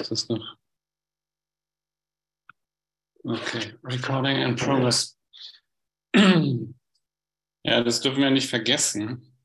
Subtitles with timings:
[0.00, 0.56] ist das noch?
[3.22, 5.18] Okay, Recording in Progress.
[7.66, 9.38] Ja, das dürfen wir nicht vergessen,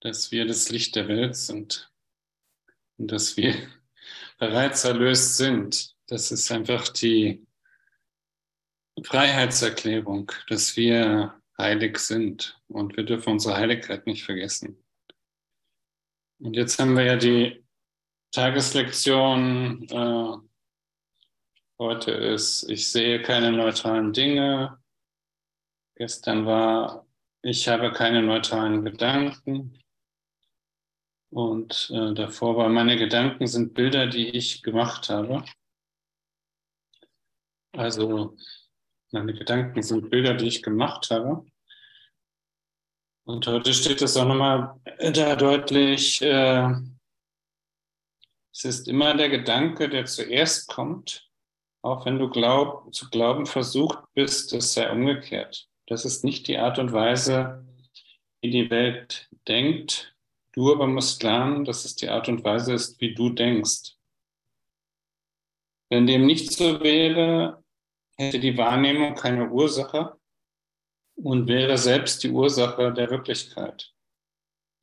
[0.00, 1.90] dass wir das Licht der Welt sind
[2.98, 3.54] und dass wir
[4.38, 5.96] bereits erlöst sind.
[6.08, 7.46] Das ist einfach die
[9.02, 14.84] Freiheitserklärung, dass wir heilig sind und wir dürfen unsere Heiligkeit nicht vergessen.
[16.38, 17.61] Und jetzt haben wir ja die
[18.32, 19.86] Tageslektion.
[19.90, 20.36] Äh,
[21.78, 24.82] heute ist, ich sehe keine neutralen Dinge.
[25.96, 27.06] Gestern war,
[27.42, 29.78] ich habe keine neutralen Gedanken.
[31.30, 35.44] Und äh, davor war, meine Gedanken sind Bilder, die ich gemacht habe.
[37.72, 38.36] Also
[39.10, 41.44] meine Gedanken sind Bilder, die ich gemacht habe.
[43.24, 44.80] Und heute steht es auch nochmal
[45.12, 46.70] da deutlich, äh,
[48.52, 51.28] es ist immer der Gedanke, der zuerst kommt,
[51.82, 55.68] auch wenn du glaub, zu glauben versucht bist, es sei umgekehrt.
[55.86, 57.66] Das ist nicht die Art und Weise,
[58.40, 60.14] wie die Welt denkt.
[60.52, 63.96] Du aber musst lernen, dass es die Art und Weise ist, wie du denkst.
[65.88, 67.64] Wenn dem nicht so wäre,
[68.16, 70.18] hätte die Wahrnehmung keine Ursache
[71.16, 73.92] und wäre selbst die Ursache der Wirklichkeit.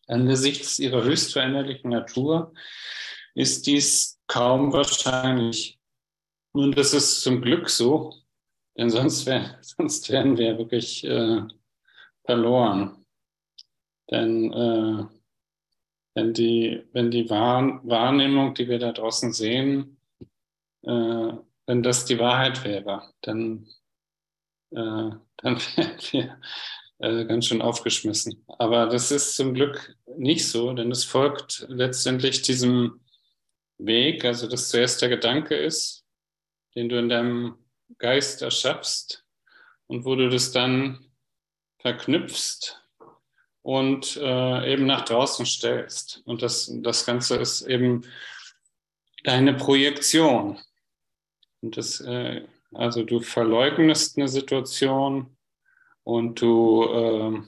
[0.07, 2.53] Angesichts ihrer höchst veränderlichen Natur
[3.35, 5.79] ist dies kaum wahrscheinlich.
[6.51, 8.13] Und das ist zum Glück so,
[8.77, 11.41] denn sonst, wär, sonst wären wir wirklich äh,
[12.25, 13.05] verloren.
[14.09, 15.05] Denn äh,
[16.15, 19.99] wenn die, wenn die Wahrnehmung, die wir da draußen sehen,
[20.83, 21.33] äh,
[21.67, 23.67] wenn das die Wahrheit wäre, dann
[24.71, 26.37] äh, dann wären wir
[26.99, 28.43] äh, ganz schön aufgeschmissen.
[28.47, 33.01] Aber das ist zum Glück nicht so, denn es folgt letztendlich diesem
[33.79, 36.05] Weg, also dass zuerst der Gedanke ist,
[36.75, 37.57] den du in deinem
[37.97, 39.25] Geist erschaffst
[39.87, 41.11] und wo du das dann
[41.79, 42.79] verknüpfst
[43.63, 46.21] und äh, eben nach draußen stellst.
[46.25, 48.05] Und das, das Ganze ist eben
[49.23, 50.59] deine Projektion.
[51.61, 55.35] Und das äh, also du verleugnest eine Situation
[56.03, 57.41] und du äh,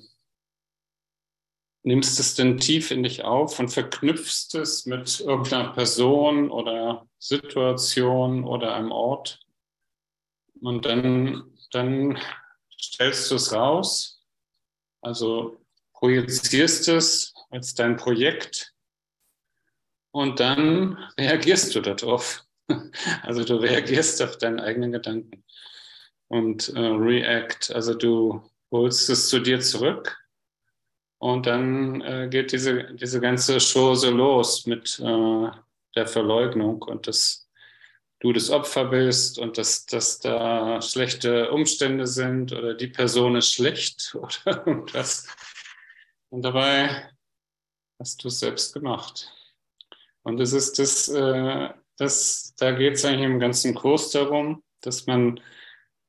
[1.83, 8.43] nimmst es dann tief in dich auf und verknüpfst es mit irgendeiner Person oder Situation
[8.43, 9.39] oder einem Ort.
[10.61, 12.19] Und dann, dann
[12.79, 14.23] stellst du es raus,
[15.01, 15.57] also
[15.93, 18.73] projizierst es als dein Projekt
[20.11, 22.43] und dann reagierst du darauf.
[23.23, 25.43] Also du reagierst auf deinen eigenen Gedanken
[26.29, 27.69] und äh, react.
[27.75, 30.17] Also du holst es zu dir zurück
[31.21, 35.51] und dann äh, geht diese, diese ganze Chose los mit äh,
[35.95, 37.47] der Verleugnung und dass
[38.21, 43.53] du das Opfer bist und dass, dass da schlechte Umstände sind oder die Person ist
[43.53, 45.27] schlecht oder irgendwas.
[46.29, 47.11] Und dabei
[47.99, 49.31] hast du es selbst gemacht.
[50.23, 55.05] Und es ist das, äh, das, da geht es eigentlich im ganzen Kurs darum, dass
[55.05, 55.39] man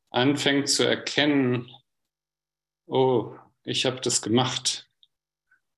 [0.08, 1.70] anfängt zu erkennen,
[2.86, 4.88] oh, ich habe das gemacht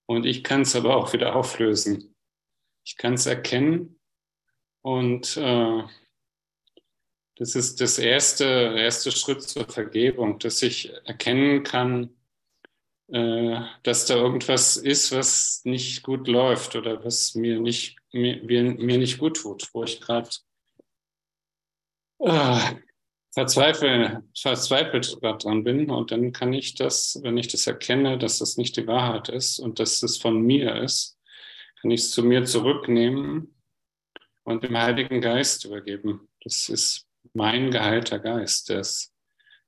[0.06, 2.14] und ich kann es aber auch wieder auflösen.
[2.84, 3.98] Ich kann es erkennen
[4.82, 5.82] und äh,
[7.36, 12.10] das ist das erste, erste Schritt zur Vergebung, dass ich erkennen kann,
[13.08, 18.98] äh, dass da irgendwas ist, was nicht gut läuft oder was mir nicht, mir, mir
[18.98, 20.30] nicht gut tut, wo ich gerade
[23.36, 25.90] äh, verzweifelt, dran bin.
[25.90, 29.58] Und dann kann ich das, wenn ich das erkenne, dass das nicht die Wahrheit ist
[29.58, 31.18] und dass es von mir ist,
[31.80, 33.54] kann ich es zu mir zurücknehmen
[34.44, 36.28] und dem Heiligen Geist übergeben.
[36.42, 39.14] Das ist mein geheilter Geist, der ist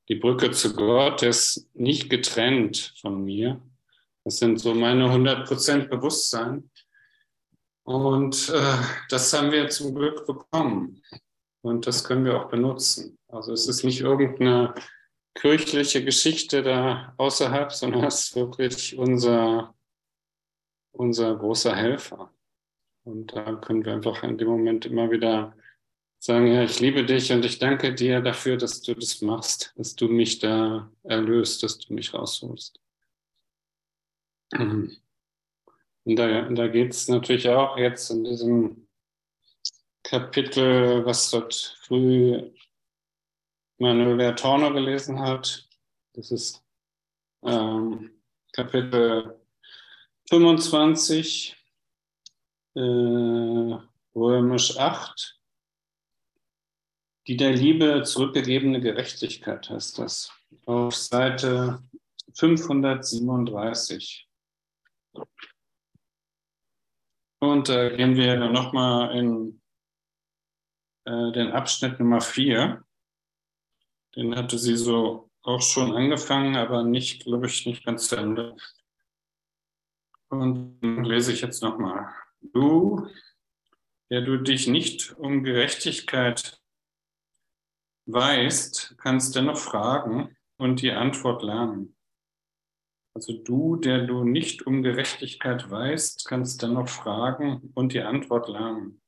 [0.08, 3.60] die Brücke zu Gott ist nicht getrennt von mir.
[4.24, 6.70] Das sind so meine 100% Bewusstsein.
[7.82, 8.76] Und äh,
[9.08, 11.02] das haben wir zum Glück bekommen.
[11.66, 13.18] Und das können wir auch benutzen.
[13.26, 14.72] Also es ist nicht irgendeine
[15.34, 19.74] kirchliche Geschichte da außerhalb, sondern es ist wirklich unser,
[20.92, 22.32] unser großer Helfer.
[23.02, 25.56] Und da können wir einfach in dem Moment immer wieder
[26.20, 29.96] sagen, ja, ich liebe dich und ich danke dir dafür, dass du das machst, dass
[29.96, 32.80] du mich da erlöst, dass du mich rausholst.
[34.52, 35.00] Und
[36.04, 38.85] da, da geht es natürlich auch jetzt in diesem
[40.08, 42.52] Kapitel, was dort früh
[43.78, 45.68] Manuel Torno gelesen hat.
[46.12, 46.64] Das ist
[47.42, 48.12] ähm,
[48.52, 49.40] Kapitel
[50.28, 51.56] 25,
[52.76, 52.80] äh,
[54.14, 55.40] Römisch 8
[57.26, 60.30] Die der Liebe zurückgegebene Gerechtigkeit heißt das.
[60.66, 61.82] Auf Seite
[62.34, 64.28] 537.
[67.40, 69.60] Und da äh, gehen wir nochmal in
[71.06, 72.84] äh, den Abschnitt Nummer 4.
[74.16, 78.56] Den hatte sie so auch schon angefangen, aber nicht, glaube ich, nicht ganz zu Ende.
[80.28, 82.12] Und lese ich jetzt nochmal.
[82.40, 83.08] Du,
[84.10, 86.60] der du dich nicht um Gerechtigkeit
[88.06, 91.96] weißt, kannst dennoch fragen und die Antwort lernen.
[93.14, 99.00] Also du, der du nicht um Gerechtigkeit weißt, kannst dennoch fragen und die Antwort lernen.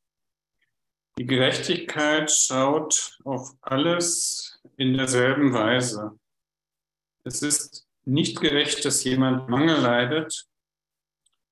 [1.19, 6.17] Die Gerechtigkeit schaut auf alles in derselben Weise.
[7.25, 10.47] Es ist nicht gerecht, dass jemand Mangel leidet,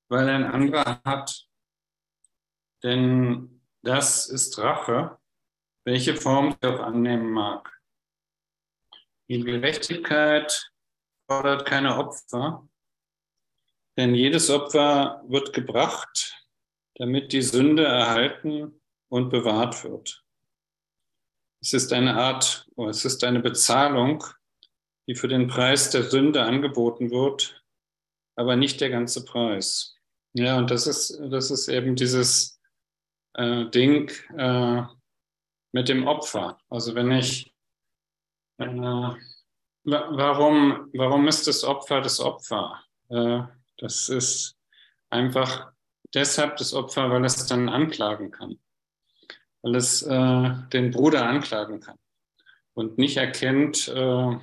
[0.07, 1.49] weil ein anderer hat.
[2.81, 5.19] Denn das ist Rache,
[5.83, 7.77] welche Form sie auch annehmen mag.
[9.27, 10.71] Die Gerechtigkeit
[11.29, 12.65] fordert keine Opfer,
[13.97, 16.47] denn jedes Opfer wird gebracht,
[16.95, 20.23] damit die Sünde erhalten und bewahrt wird.
[21.61, 24.23] Es ist eine Art, oh, es ist eine Bezahlung,
[25.07, 27.63] die für den Preis der Sünde angeboten wird,
[28.35, 29.95] aber nicht der ganze Preis.
[30.33, 32.59] Ja, und das ist, das ist eben dieses
[33.33, 34.83] äh, Ding äh,
[35.71, 36.59] mit dem Opfer.
[36.69, 37.51] Also wenn ich
[38.59, 39.15] äh,
[39.89, 42.83] Warum, warum ist das Opfer das Opfer?
[43.07, 43.43] Äh,
[43.77, 44.57] das ist
[45.09, 45.71] einfach
[46.13, 48.59] deshalb das Opfer, weil es dann anklagen kann.
[49.61, 51.97] Weil es äh, den Bruder anklagen kann
[52.73, 54.37] und nicht erkennt, äh,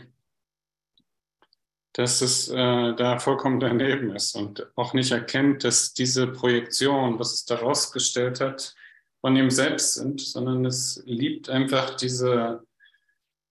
[1.95, 7.33] dass es äh, da vollkommen daneben ist und auch nicht erkennt, dass diese Projektion, was
[7.33, 8.75] es daraus gestellt hat,
[9.21, 12.67] von ihm selbst sind, sondern es liebt einfach diese,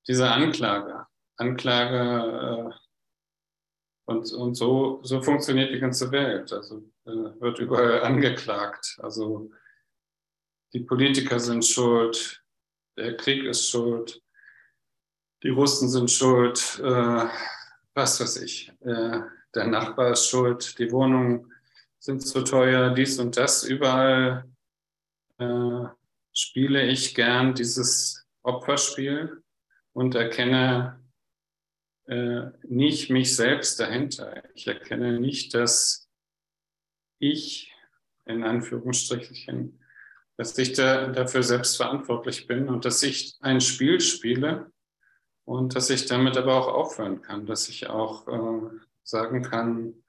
[0.08, 1.08] diese Anklage.
[1.38, 2.84] Anklage äh,
[4.06, 6.52] und, und so, so funktioniert die ganze Welt.
[6.52, 9.00] Also äh, wird überall angeklagt.
[9.02, 9.50] Also
[10.74, 12.44] die Politiker sind schuld,
[12.98, 14.22] der Krieg ist schuld,
[15.44, 17.26] die Russen sind schuld, äh,
[17.94, 19.20] was weiß ich, äh,
[19.54, 21.54] der Nachbar ist schuld, die Wohnungen
[22.00, 23.64] sind zu teuer, dies und das.
[23.64, 24.46] Überall
[25.38, 25.86] äh,
[26.34, 29.44] spiele ich gern dieses Opferspiel
[29.94, 31.00] und erkenne
[32.08, 34.44] äh, nicht mich selbst dahinter.
[34.56, 36.10] Ich erkenne nicht, dass
[37.20, 37.72] ich,
[38.26, 39.80] in Anführungsstrichen,
[40.38, 44.72] dass ich da, dafür selbst verantwortlich bin und dass ich ein Spiel spiele
[45.46, 50.04] und dass ich damit aber auch aufhören kann, dass ich auch äh, sagen kann,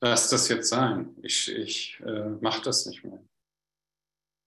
[0.00, 3.22] lass das jetzt sein, ich, ich äh, mache das nicht mehr.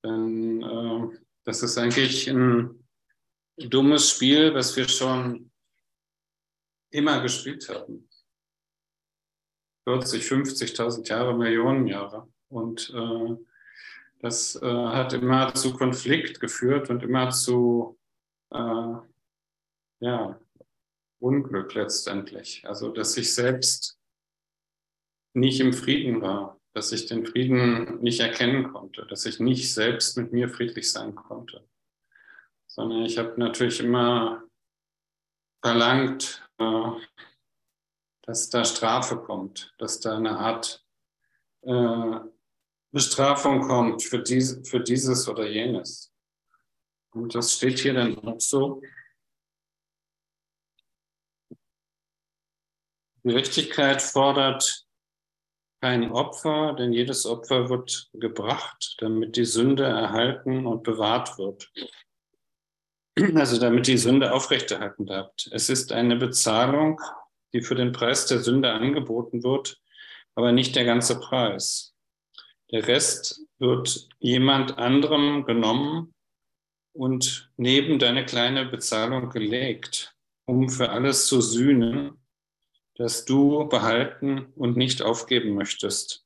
[0.04, 2.88] Denn äh, das ist eigentlich ein
[3.58, 5.52] dummes Spiel, was wir schon
[6.92, 8.08] immer gespielt haben.
[9.88, 12.32] 40, 50.000 Jahre, Millionen Jahre.
[12.50, 13.38] Und äh,
[14.22, 18.00] das äh, hat immer zu Konflikt geführt und immer zu
[18.52, 18.96] äh,
[20.00, 20.40] ja,
[21.20, 22.68] Unglück letztendlich.
[22.68, 24.00] Also, dass ich selbst
[25.34, 30.18] nicht im Frieden war, dass ich den Frieden nicht erkennen konnte, dass ich nicht selbst
[30.18, 31.68] mit mir friedlich sein konnte,
[32.68, 34.44] sondern ich habe natürlich immer
[35.64, 36.92] verlangt, äh,
[38.24, 40.86] dass da Strafe kommt, dass da eine Art
[41.64, 42.20] äh,
[42.92, 46.12] Bestrafung kommt für, dies, für dieses oder jenes.
[47.14, 48.82] Und das steht hier dann auch so.
[53.24, 54.86] Gerechtigkeit fordert
[55.82, 61.72] kein Opfer, denn jedes Opfer wird gebracht, damit die Sünde erhalten und bewahrt wird
[63.36, 65.50] also damit die Sünde aufrechterhalten bleibt.
[65.52, 67.00] Es ist eine Bezahlung,
[67.54, 69.80] die für den Preis der Sünde angeboten wird,
[70.36, 71.94] aber nicht der ganze Preis.
[72.72, 76.14] Der Rest wird jemand anderem genommen
[76.94, 82.18] und neben deine kleine Bezahlung gelegt, um für alles zu sühnen,
[82.96, 86.26] das du behalten und nicht aufgeben möchtest.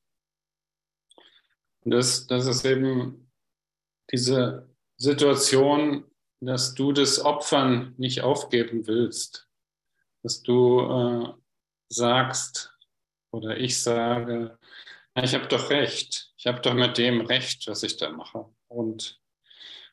[1.80, 3.30] Und das, das ist eben
[4.10, 6.04] diese Situation,
[6.40, 9.48] dass du das Opfern nicht aufgeben willst,
[10.22, 11.34] dass du äh,
[11.88, 12.76] sagst
[13.30, 14.58] oder ich sage,
[15.24, 18.46] ich habe doch recht, ich habe doch mit dem recht, was ich da mache.
[18.68, 19.20] Und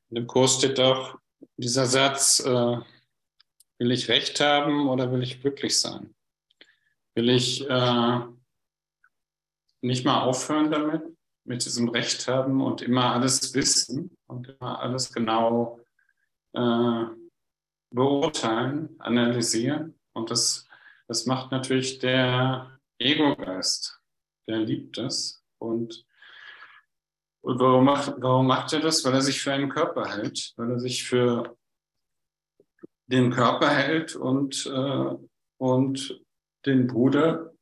[0.09, 1.17] in dem Kurs steht auch
[1.57, 2.77] dieser Satz, äh,
[3.79, 6.13] will ich recht haben oder will ich glücklich sein?
[7.15, 8.19] Will ich äh,
[9.81, 11.03] nicht mal aufhören damit,
[11.45, 15.79] mit diesem Recht haben und immer alles wissen und immer alles genau
[16.53, 17.05] äh,
[17.91, 19.99] beurteilen, analysieren.
[20.13, 20.67] Und das,
[21.07, 23.99] das macht natürlich der Ego-Geist.
[24.47, 25.43] Der liebt es.
[25.57, 26.05] Und,
[27.41, 29.03] und warum, macht, warum macht er das?
[29.05, 31.57] Weil er sich für einen Körper hält, weil er sich für
[33.07, 35.15] den Körper hält und, äh,
[35.57, 36.21] und
[36.65, 37.53] den Bruder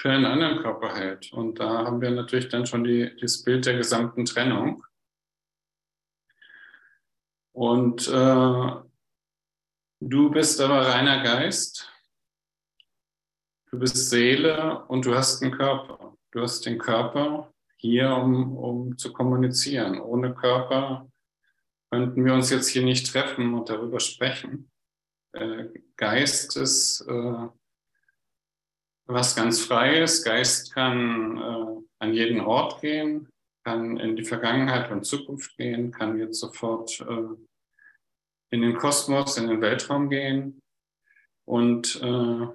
[0.00, 1.32] für einen anderen Körper hält.
[1.32, 4.82] Und da haben wir natürlich dann schon die, das Bild der gesamten Trennung.
[7.52, 8.72] Und äh,
[10.00, 11.89] du bist aber reiner Geist,
[13.70, 16.16] du bist Seele und du hast einen Körper.
[16.32, 20.00] Du hast den Körper hier, um, um zu kommunizieren.
[20.00, 21.08] Ohne Körper
[21.90, 24.70] könnten wir uns jetzt hier nicht treffen und darüber sprechen.
[25.32, 27.48] Äh, Geist ist äh,
[29.06, 30.24] was ganz Freies.
[30.24, 33.28] Geist kann äh, an jeden Ort gehen,
[33.64, 37.34] kann in die Vergangenheit und Zukunft gehen, kann jetzt sofort äh,
[38.50, 40.60] in den Kosmos, in den Weltraum gehen.
[41.44, 42.46] Und äh,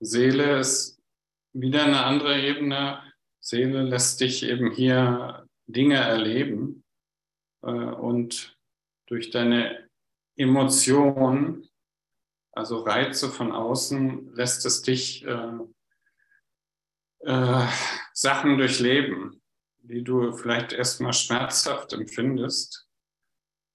[0.00, 0.98] Seele ist
[1.52, 3.02] wieder eine andere Ebene.
[3.38, 6.84] Seele lässt dich eben hier Dinge erleben
[7.62, 8.56] äh, und
[9.06, 9.88] durch deine
[10.36, 11.68] Emotionen,
[12.52, 15.58] also Reize von außen, lässt es dich äh,
[17.20, 17.66] äh,
[18.14, 19.42] Sachen durchleben,
[19.82, 22.86] die du vielleicht erstmal schmerzhaft empfindest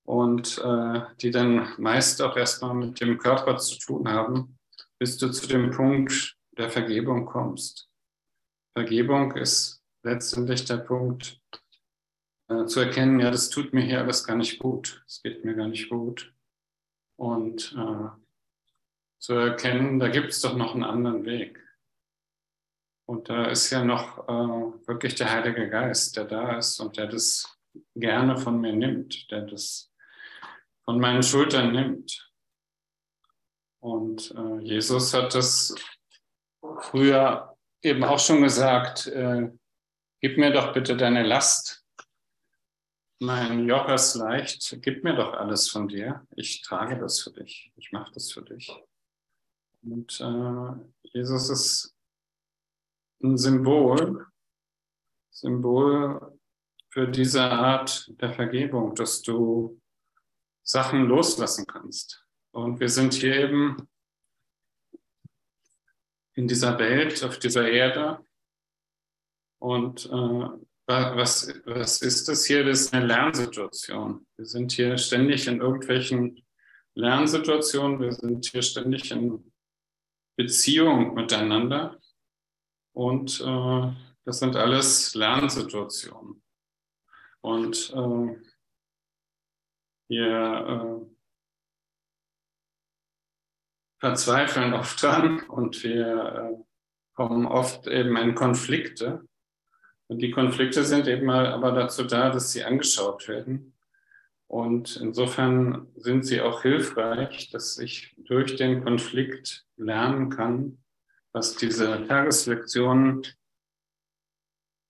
[0.03, 4.58] und äh, die dann meist auch erstmal mit dem Körper zu tun haben,
[5.00, 7.90] bis du zu dem Punkt der Vergebung kommst.
[8.74, 11.42] Vergebung ist letztendlich der Punkt,
[12.48, 15.56] äh, zu erkennen, ja, das tut mir hier alles gar nicht gut, es geht mir
[15.56, 16.34] gar nicht gut.
[17.18, 18.10] Und äh,
[19.20, 21.62] zu erkennen, da gibt es doch noch einen anderen Weg.
[23.08, 27.08] Und da ist ja noch äh, wirklich der Heilige Geist, der da ist und der
[27.08, 27.58] das
[27.96, 29.92] gerne von mir nimmt, der das
[30.84, 32.25] von meinen Schultern nimmt.
[33.86, 35.75] Und äh, Jesus hat das
[36.80, 39.51] früher eben auch schon gesagt, äh,
[40.22, 41.86] gib mir doch bitte deine Last.
[43.20, 46.25] Mein Joch ist leicht, gib mir doch alles von dir.
[46.36, 48.75] Ich trage das für dich, ich mache das für dich.
[49.84, 51.96] Und äh, Jesus ist
[53.22, 54.25] ein Symbol,
[55.30, 56.39] Symbol
[56.89, 59.80] für diese Art der Vergebung, dass du
[60.63, 62.25] Sachen loslassen kannst.
[62.56, 63.90] Und wir sind hier eben
[66.36, 68.26] in dieser Welt, auf dieser Erde.
[69.60, 70.50] Und äh,
[70.88, 72.64] was, was ist das hier?
[72.64, 74.26] Das ist eine Lernsituation.
[74.38, 76.46] Wir sind hier ständig in irgendwelchen
[76.94, 78.00] Lernsituationen.
[78.00, 79.52] Wir sind hier ständig in
[80.38, 82.00] Beziehung miteinander.
[82.94, 83.92] Und äh,
[84.24, 86.42] das sind alles Lernsituationen.
[87.42, 88.42] Und äh,
[90.08, 91.06] wir
[94.06, 96.64] äh, verzweifeln oft dran und wir äh,
[97.14, 99.28] kommen oft eben in Konflikte.
[100.08, 103.74] Und die Konflikte sind eben mal aber dazu da, dass sie angeschaut werden.
[104.48, 110.84] Und insofern sind sie auch hilfreich, dass ich durch den Konflikt lernen kann,
[111.34, 113.26] was diese Tageslektionen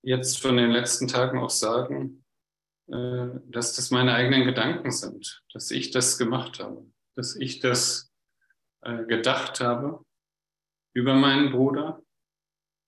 [0.03, 2.25] jetzt von den letzten Tagen auch sagen,
[2.87, 8.04] äh, dass das meine eigenen Gedanken sind, dass ich das gemacht habe, dass ich das
[8.85, 10.03] äh, gedacht habe
[10.93, 12.01] über meinen Bruder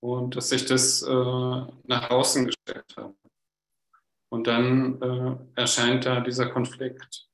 [0.02, 3.16] und dass ich das äh, nach außen gestellt habe.
[4.30, 7.30] Und dann erscheint da dieser Konflikt.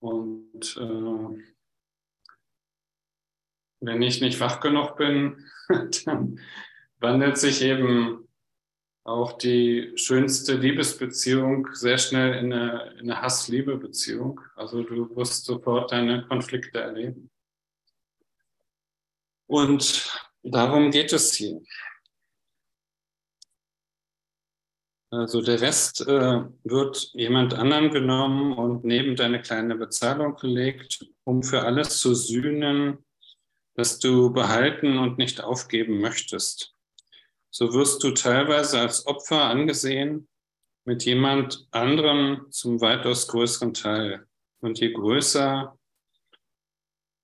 [0.00, 0.76] Und
[3.80, 5.44] wenn ich nicht wach genug bin,
[6.04, 6.38] dann
[7.00, 8.28] wandelt sich eben
[9.04, 14.40] auch die schönste Liebesbeziehung sehr schnell in eine, in eine Hass-Liebe-Beziehung.
[14.56, 17.30] Also du wirst sofort deine Konflikte erleben.
[19.46, 20.10] Und
[20.42, 21.60] darum geht es hier.
[25.10, 31.42] Also der Rest äh, wird jemand anderen genommen und neben deine kleine Bezahlung gelegt, um
[31.42, 33.04] für alles zu sühnen,
[33.76, 36.74] das du behalten und nicht aufgeben möchtest
[37.56, 40.28] so wirst du teilweise als Opfer angesehen
[40.84, 44.26] mit jemand anderem zum weitaus größeren Teil.
[44.60, 45.78] Und je größer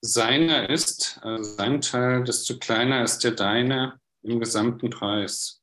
[0.00, 5.62] seiner ist, also sein Teil, desto kleiner ist der deine im gesamten Preis.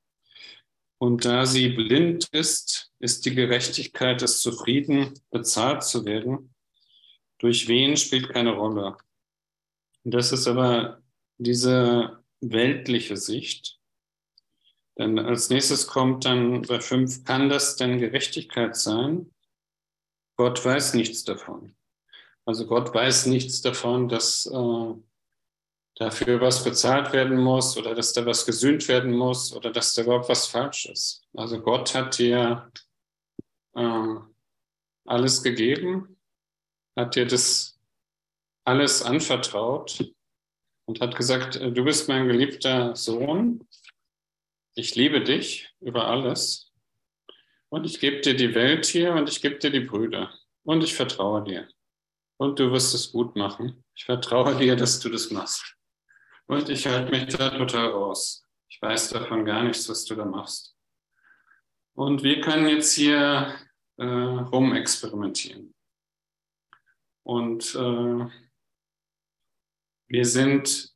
[0.99, 6.53] Und da sie blind ist, ist die Gerechtigkeit des Zufrieden, bezahlt zu werden.
[7.37, 8.97] Durch wen spielt keine Rolle.
[10.03, 11.03] Das ist aber
[11.37, 13.79] diese weltliche Sicht.
[14.95, 19.31] Dann als nächstes kommt dann bei fünf, kann das denn Gerechtigkeit sein?
[20.35, 21.76] Gott weiß nichts davon.
[22.47, 24.93] Also Gott weiß nichts davon, dass äh,
[25.95, 30.03] dafür was bezahlt werden muss oder dass da was gesühnt werden muss oder dass da
[30.03, 31.27] überhaupt was falsch ist.
[31.35, 32.71] Also Gott hat dir
[33.75, 34.15] äh,
[35.03, 36.17] alles gegeben,
[36.95, 37.77] hat dir das
[38.63, 40.09] alles anvertraut
[40.85, 43.67] und hat gesagt, äh, du bist mein geliebter Sohn,
[44.73, 46.71] ich liebe dich über alles
[47.67, 50.93] und ich gebe dir die Welt hier und ich gebe dir die Brüder und ich
[50.93, 51.67] vertraue dir
[52.37, 53.83] und du wirst es gut machen.
[53.95, 55.75] Ich vertraue dir, dass du das machst.
[56.47, 58.45] Und ich halte mich da total raus.
[58.69, 60.75] Ich weiß davon gar nichts, was du da machst.
[61.93, 63.55] Und wir können jetzt hier
[63.97, 65.73] äh, rumexperimentieren.
[67.23, 68.27] Und äh,
[70.07, 70.93] wir sind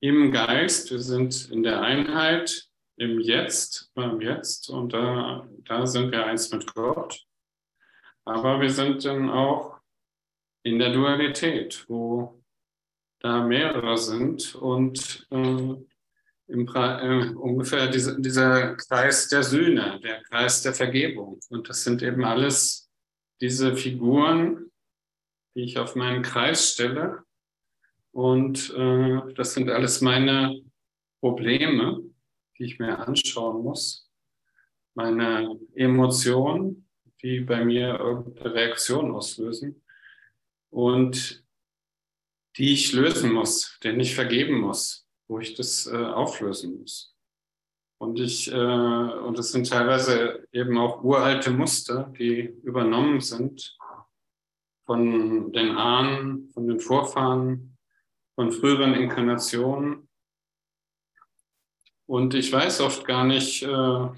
[0.00, 4.68] im Geist, wir sind in der Einheit, im Jetzt, beim Jetzt.
[4.68, 7.24] Und da, da sind wir eins mit Gott.
[8.24, 9.77] Aber wir sind dann auch
[10.62, 12.42] in der Dualität, wo
[13.20, 15.74] da mehrere sind und äh,
[16.48, 21.40] äh, ungefähr diese, dieser Kreis der Sühne, der Kreis der Vergebung.
[21.50, 22.90] Und das sind eben alles
[23.40, 24.70] diese Figuren,
[25.54, 27.22] die ich auf meinen Kreis stelle.
[28.12, 30.62] Und äh, das sind alles meine
[31.20, 32.00] Probleme,
[32.58, 34.10] die ich mir anschauen muss.
[34.94, 36.88] Meine Emotionen,
[37.22, 39.82] die bei mir irgendeine Reaktion auslösen
[40.70, 41.44] und
[42.56, 47.14] die ich lösen muss, denen ich vergeben muss, wo ich das äh, auflösen muss.
[48.00, 53.76] Und ich, äh, und es sind teilweise eben auch uralte Muster, die übernommen sind
[54.86, 57.76] von den Ahnen, von den Vorfahren,
[58.34, 60.08] von früheren Inkarnationen.
[62.06, 64.08] Und ich weiß oft gar nicht, äh,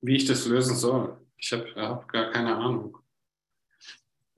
[0.00, 1.20] wie ich das lösen soll.
[1.36, 3.01] Ich habe hab gar keine Ahnung.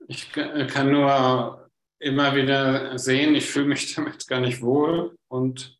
[0.07, 1.69] Ich kann nur
[1.99, 5.17] immer wieder sehen, ich fühle mich damit gar nicht wohl.
[5.27, 5.79] Und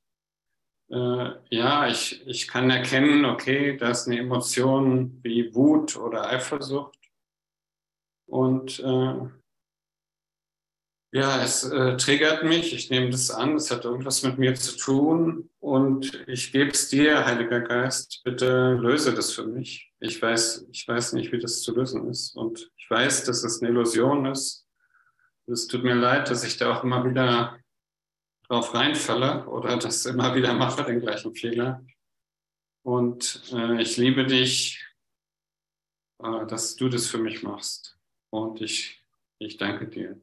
[0.89, 6.97] äh, ja, ich, ich kann erkennen, okay, da ist eine Emotion wie Wut oder Eifersucht.
[8.27, 9.29] Und äh,
[11.13, 14.75] ja, es äh, triggert mich, ich nehme das an, es hat irgendwas mit mir zu
[14.75, 19.91] tun und ich gebe es dir, Heiliger Geist, bitte löse das für mich.
[19.99, 23.63] Ich weiß, ich weiß nicht, wie das zu lösen ist und ich weiß, dass es
[23.63, 24.67] eine Illusion ist.
[25.47, 27.59] Es tut mir leid, dass ich da auch immer wieder
[28.47, 31.83] drauf reinfalle oder das immer wieder mache, den gleichen Fehler.
[32.83, 34.85] Und äh, ich liebe dich,
[36.21, 37.97] äh, dass du das für mich machst.
[38.29, 39.03] Und ich,
[39.39, 40.21] ich danke dir.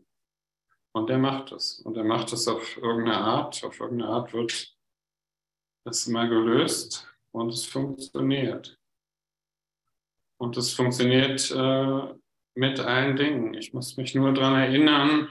[0.93, 1.81] Und er macht es.
[1.81, 3.65] Und er macht es auf irgendeine Art.
[3.65, 4.73] Auf irgendeine Art wird
[5.85, 8.79] das mal gelöst und es funktioniert.
[10.39, 12.15] Und es funktioniert äh,
[12.55, 13.55] mit allen Dingen.
[13.55, 15.29] Ich muss mich nur daran erinnern,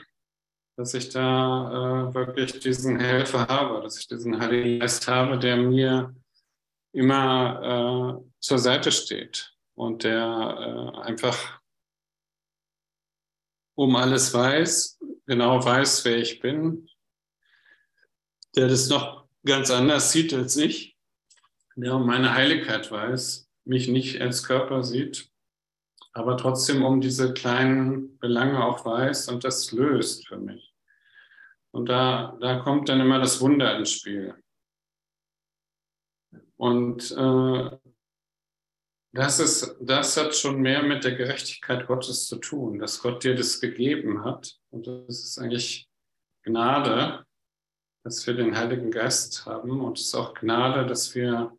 [0.78, 5.58] dass ich da äh, wirklich diesen Helfer habe, dass ich diesen Heiligen Geist habe, der
[5.58, 6.16] mir
[6.94, 11.62] immer äh, zur Seite steht und der äh, einfach
[13.76, 16.90] um alles weiß, genau weiß, wer ich bin,
[18.56, 20.98] der das noch ganz anders sieht als ich,
[21.76, 25.30] der um meine Heiligkeit weiß, mich nicht als Körper sieht,
[26.14, 30.74] aber trotzdem um diese kleinen Belange auch weiß und das löst für mich.
[31.72, 34.36] Und da, da kommt dann immer das Wunder ins Spiel.
[36.58, 37.78] Und äh,
[39.14, 43.36] das, ist, das hat schon mehr mit der Gerechtigkeit Gottes zu tun, dass Gott dir
[43.36, 44.60] das gegeben hat.
[44.70, 45.90] Und das ist eigentlich
[46.44, 47.26] Gnade,
[48.04, 49.82] dass wir den Heiligen Geist haben.
[49.82, 51.58] Und es ist auch Gnade, dass wir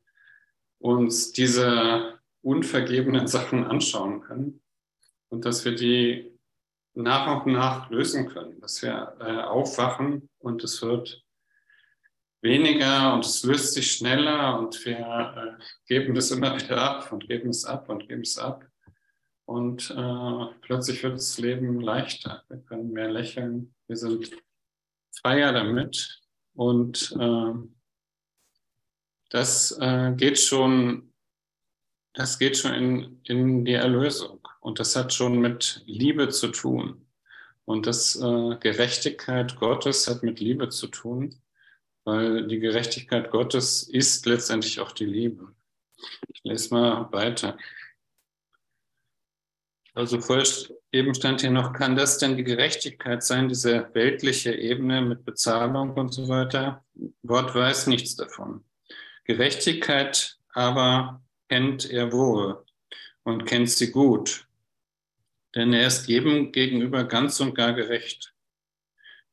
[0.78, 4.62] uns diese unvergebenen Sachen anschauen können
[5.28, 6.32] und dass wir die
[6.94, 11.24] nach und nach lösen können, dass wir äh, aufwachen und es wird
[12.42, 14.98] weniger und es löst sich schneller und wir
[15.58, 18.66] äh, geben das immer wieder ab und geben es ab und geben es ab.
[19.44, 22.44] Und äh, plötzlich wird das Leben leichter.
[22.48, 23.74] Wir können mehr lächeln.
[23.86, 24.30] Wir sind
[25.20, 26.21] freier damit.
[26.54, 27.54] Und äh,
[29.30, 31.12] das äh, geht schon,
[32.14, 34.46] das geht schon in, in die Erlösung.
[34.60, 37.06] Und das hat schon mit Liebe zu tun.
[37.64, 41.42] Und das äh, Gerechtigkeit Gottes hat mit Liebe zu tun
[42.04, 45.54] weil die Gerechtigkeit Gottes ist letztendlich auch die Liebe.
[46.28, 47.56] Ich lese mal weiter.
[49.94, 50.46] Also vorher
[50.90, 55.92] eben stand hier noch, kann das denn die Gerechtigkeit sein, diese weltliche Ebene mit Bezahlung
[55.94, 56.84] und so weiter?
[57.26, 58.64] Gott weiß nichts davon.
[59.24, 62.64] Gerechtigkeit aber kennt er wohl
[63.24, 64.46] und kennt sie gut.
[65.54, 68.34] denn er ist jedem gegenüber ganz und gar gerecht.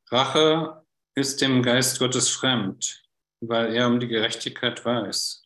[0.08, 3.02] Rache ist dem Geist Gottes fremd,
[3.40, 5.44] weil er um die Gerechtigkeit weiß.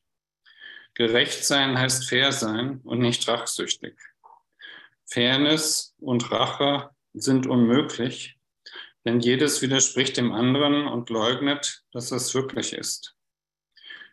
[0.95, 3.97] Gerecht sein heißt fair sein und nicht rachsüchtig.
[5.07, 8.37] Fairness und Rache sind unmöglich,
[9.05, 13.15] denn jedes widerspricht dem anderen und leugnet, dass es wirklich ist.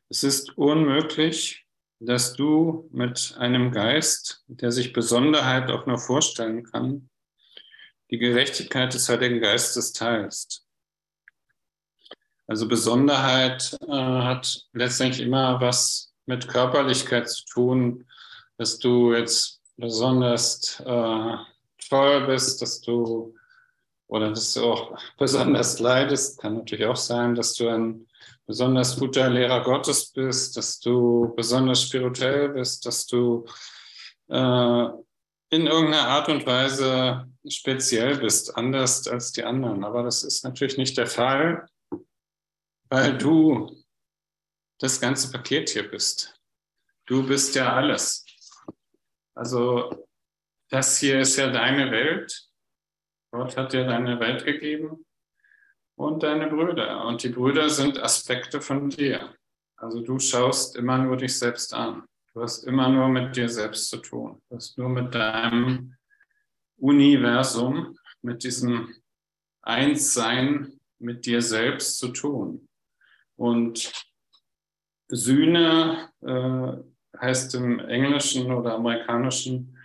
[0.09, 1.65] Es ist unmöglich,
[1.99, 7.09] dass du mit einem Geist, der sich Besonderheit auch nur vorstellen kann,
[8.09, 10.65] die Gerechtigkeit des Heiligen Geistes teilst.
[12.47, 18.09] Also Besonderheit äh, hat letztendlich immer was mit Körperlichkeit zu tun,
[18.57, 21.35] dass du jetzt besonders äh,
[21.89, 23.35] toll bist, dass du
[24.07, 26.39] oder dass du auch besonders leidest.
[26.39, 28.07] Kann natürlich auch sein, dass du ein
[28.45, 33.45] besonders guter Lehrer Gottes bist, dass du besonders spirituell bist, dass du
[34.29, 34.87] äh,
[35.49, 39.83] in irgendeiner Art und Weise speziell bist, anders als die anderen.
[39.83, 41.67] Aber das ist natürlich nicht der Fall,
[42.89, 43.83] weil du
[44.79, 46.39] das ganze Paket hier bist.
[47.05, 48.25] Du bist ja alles.
[49.35, 50.05] Also
[50.69, 52.49] das hier ist ja deine Welt.
[53.31, 55.05] Gott hat dir deine Welt gegeben
[55.95, 57.05] und deine Brüder.
[57.05, 59.35] Und die Brüder sind Aspekte von dir.
[59.77, 62.03] Also du schaust immer nur dich selbst an.
[62.33, 64.41] Du hast immer nur mit dir selbst zu tun.
[64.49, 65.95] Du hast nur mit deinem
[66.77, 68.95] Universum, mit diesem
[69.61, 72.67] Einssein mit dir selbst zu tun.
[73.35, 73.91] Und
[75.09, 79.77] Sühne äh, heißt im Englischen oder Amerikanischen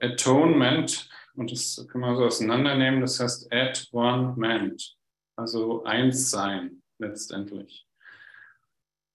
[0.00, 1.08] Atonement.
[1.34, 3.00] Und das kann man so auseinandernehmen.
[3.00, 4.96] Das heißt at one ment
[5.40, 7.86] also eins sein letztendlich.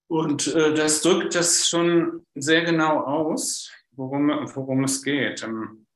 [0.08, 5.42] Und äh, das drückt das schon sehr genau aus, worum, worum es geht.
[5.42, 5.86] Im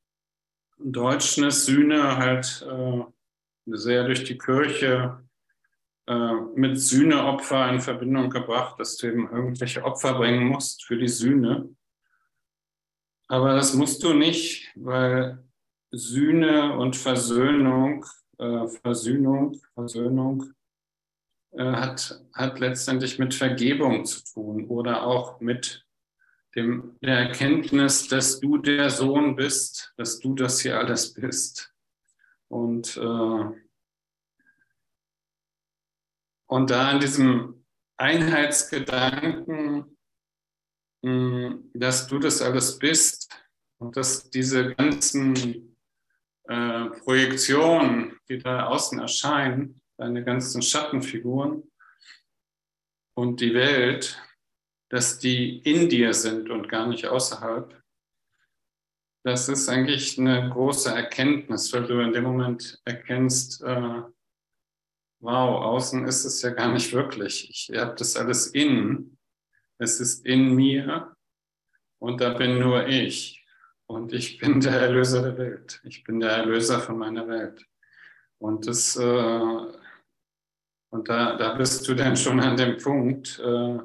[0.79, 3.05] Deutschen ist Sühne halt äh,
[3.67, 5.23] sehr durch die Kirche
[6.55, 11.69] mit Sühneopfer in Verbindung gebracht, dass du eben irgendwelche Opfer bringen musst für die Sühne.
[13.29, 15.45] Aber das musst du nicht, weil
[15.93, 18.05] Sühne und Versöhnung
[18.41, 20.55] äh, Versöhnung, Versöhnung
[21.53, 25.87] äh, hat, hat letztendlich mit Vergebung zu tun oder auch mit
[26.57, 31.73] dem, der Erkenntnis, dass du der Sohn bist, dass du das hier alles bist.
[32.49, 33.70] Und, äh,
[36.51, 37.65] und da in diesem
[37.97, 39.97] Einheitsgedanken,
[41.05, 43.33] hm, dass du das alles bist
[43.79, 45.77] und dass diese ganzen
[46.49, 51.71] äh, Projektionen, die da außen erscheinen, deine ganzen Schattenfiguren
[53.15, 54.21] und die Welt,
[54.89, 57.81] dass die in dir sind und gar nicht außerhalb,
[59.23, 64.03] das ist eigentlich eine große Erkenntnis, weil du in dem Moment erkennst, äh,
[65.21, 67.49] wow, außen ist es ja gar nicht wirklich.
[67.51, 69.19] Ich habe das alles innen.
[69.79, 71.15] Es ist in mir
[72.01, 73.45] und da bin nur ich.
[73.87, 75.81] Und ich bin der Erlöser der Welt.
[75.85, 77.67] Ich bin der Erlöser von meiner Welt.
[78.39, 79.67] Und das, äh,
[80.93, 83.79] und da, da bist du dann schon an dem Punkt, äh,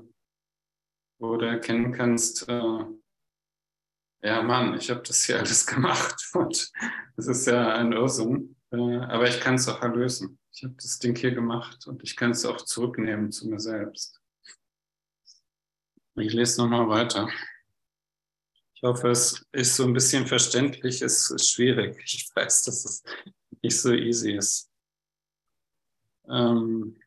[1.19, 2.85] wo du erkennen kannst, äh,
[4.21, 6.71] ja Mann, ich habe das hier alles gemacht und
[7.15, 10.37] das ist ja ein Irrsinn, äh, aber ich kann es auch erlösen.
[10.55, 14.21] Ich habe das Ding hier gemacht und ich kann es auch zurücknehmen zu mir selbst.
[16.15, 17.29] Ich lese nochmal weiter.
[18.73, 21.01] Ich hoffe, es ist so ein bisschen verständlich.
[21.01, 22.01] Es ist schwierig.
[22.05, 23.03] Ich weiß, dass es
[23.61, 24.71] nicht so easy ist.
[26.29, 27.01] Ähm,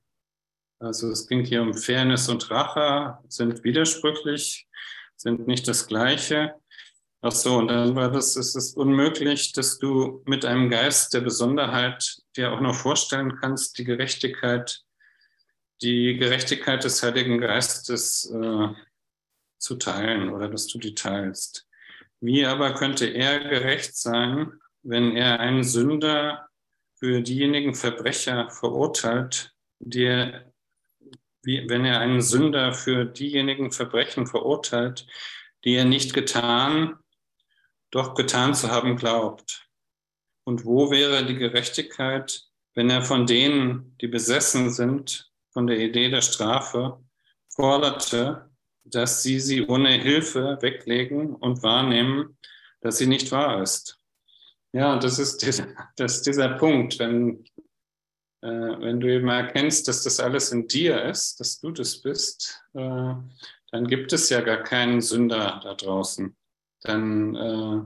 [0.79, 4.69] also es ging hier um Fairness und Rache, sind widersprüchlich,
[5.17, 6.55] sind nicht das Gleiche.
[7.21, 11.21] Ach so, und dann war das, es ist unmöglich, dass du mit einem Geist der
[11.21, 14.83] Besonderheit dir auch noch vorstellen kannst, die Gerechtigkeit,
[15.83, 18.69] die Gerechtigkeit des Heiligen Geistes äh,
[19.59, 21.67] zu teilen oder dass du die teilst.
[22.21, 24.53] Wie aber könnte er gerecht sein,
[24.83, 26.49] wenn er einen Sünder
[26.95, 30.53] für diejenigen Verbrecher verurteilt, die er,
[31.43, 35.07] wie, wenn er einen Sünder für diejenigen Verbrechen verurteilt,
[35.65, 36.99] die er nicht getan,
[37.91, 39.69] doch getan zu haben glaubt?
[40.45, 42.43] Und wo wäre die Gerechtigkeit,
[42.75, 47.03] wenn er von denen, die besessen sind von der Idee der Strafe,
[47.49, 48.49] forderte,
[48.85, 52.39] dass sie sie ohne Hilfe weglegen und wahrnehmen,
[52.81, 53.99] dass sie nicht wahr ist.
[54.73, 57.45] Ja, das ist dieser, das ist dieser Punkt, wenn,
[58.43, 62.63] äh, wenn du eben erkennst, dass das alles in dir ist, dass du das bist,
[62.75, 63.15] äh,
[63.71, 66.38] dann gibt es ja gar keinen Sünder da draußen.
[66.89, 67.83] Dann, äh,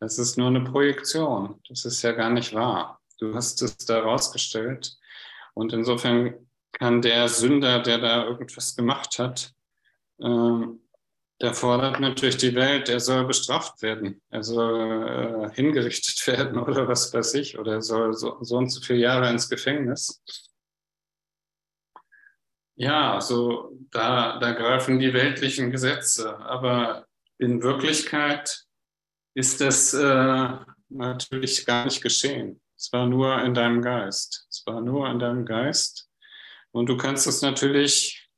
[0.00, 1.60] Das ist nur eine Projektion.
[1.68, 3.00] Das ist ja gar nicht wahr.
[3.18, 4.96] Du hast es da rausgestellt.
[5.54, 6.34] Und insofern
[6.72, 9.54] kann der Sünder, der da irgendwas gemacht hat,
[10.18, 10.66] äh,
[11.40, 16.88] der fordert natürlich die Welt, er soll bestraft werden, er soll äh, hingerichtet werden oder
[16.88, 20.22] was weiß ich, oder er soll so, so und so viele Jahre ins Gefängnis.
[22.74, 27.06] Ja, also da, da greifen die weltlichen Gesetze, aber
[27.38, 28.64] in Wirklichkeit
[29.34, 30.48] ist das äh,
[30.88, 32.60] natürlich gar nicht geschehen.
[32.76, 34.46] Es war nur in deinem Geist.
[34.50, 36.08] Es war nur in deinem Geist.
[36.72, 38.28] Und du kannst es natürlich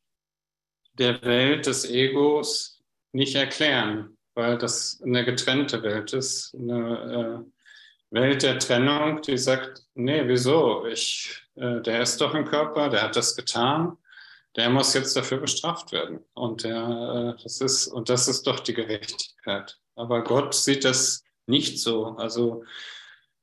[0.93, 2.83] der Welt des Egos
[3.13, 7.45] nicht erklären, weil das eine getrennte Welt ist, eine
[8.11, 10.87] äh, Welt der Trennung, die sagt, nee, wieso?
[10.87, 13.97] Ich, äh, der ist doch ein Körper, der hat das getan
[14.59, 16.19] der muss jetzt dafür bestraft werden.
[16.35, 19.79] Und, der, äh, das ist, und das ist doch die Gerechtigkeit.
[19.95, 22.17] Aber Gott sieht das nicht so.
[22.17, 22.65] Also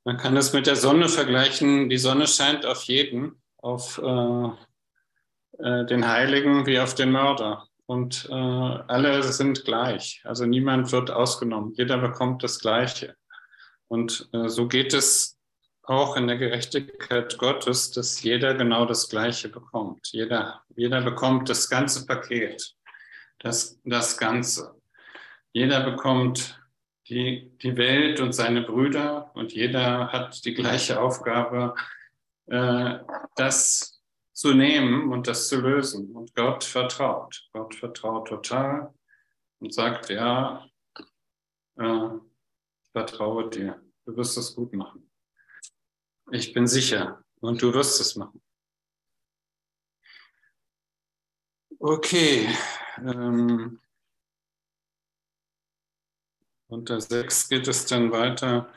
[0.04, 1.90] man kann das mit der Sonne vergleichen.
[1.90, 4.50] Die Sonne scheint auf jeden, auf äh,
[5.60, 7.66] äh, den Heiligen wie auf den Mörder.
[7.86, 10.22] Und äh, alle sind gleich.
[10.26, 11.74] Also niemand wird ausgenommen.
[11.78, 13.16] Jeder bekommt das Gleiche.
[13.88, 15.35] Und äh, so geht es
[15.88, 20.08] auch in der Gerechtigkeit Gottes, dass jeder genau das Gleiche bekommt.
[20.12, 22.76] Jeder, jeder bekommt das ganze Paket,
[23.40, 24.76] das, das Ganze.
[25.54, 26.60] Jeder bekommt
[27.08, 31.76] die, die Welt und seine Brüder und jeder hat die gleiche Aufgabe,
[32.48, 33.00] äh,
[33.36, 34.02] das
[34.34, 36.16] zu nehmen und das zu lösen.
[36.16, 37.48] Und Gott vertraut.
[37.54, 38.94] Gott vertraut total
[39.60, 40.68] und sagt, ja,
[41.78, 42.10] äh,
[42.92, 45.05] vertraue dir, du wirst es gut machen.
[46.32, 48.42] Ich bin sicher und du wirst es machen.
[51.80, 52.48] Okay.
[52.98, 53.80] Ähm,
[56.68, 58.74] unter sechs geht es dann weiter.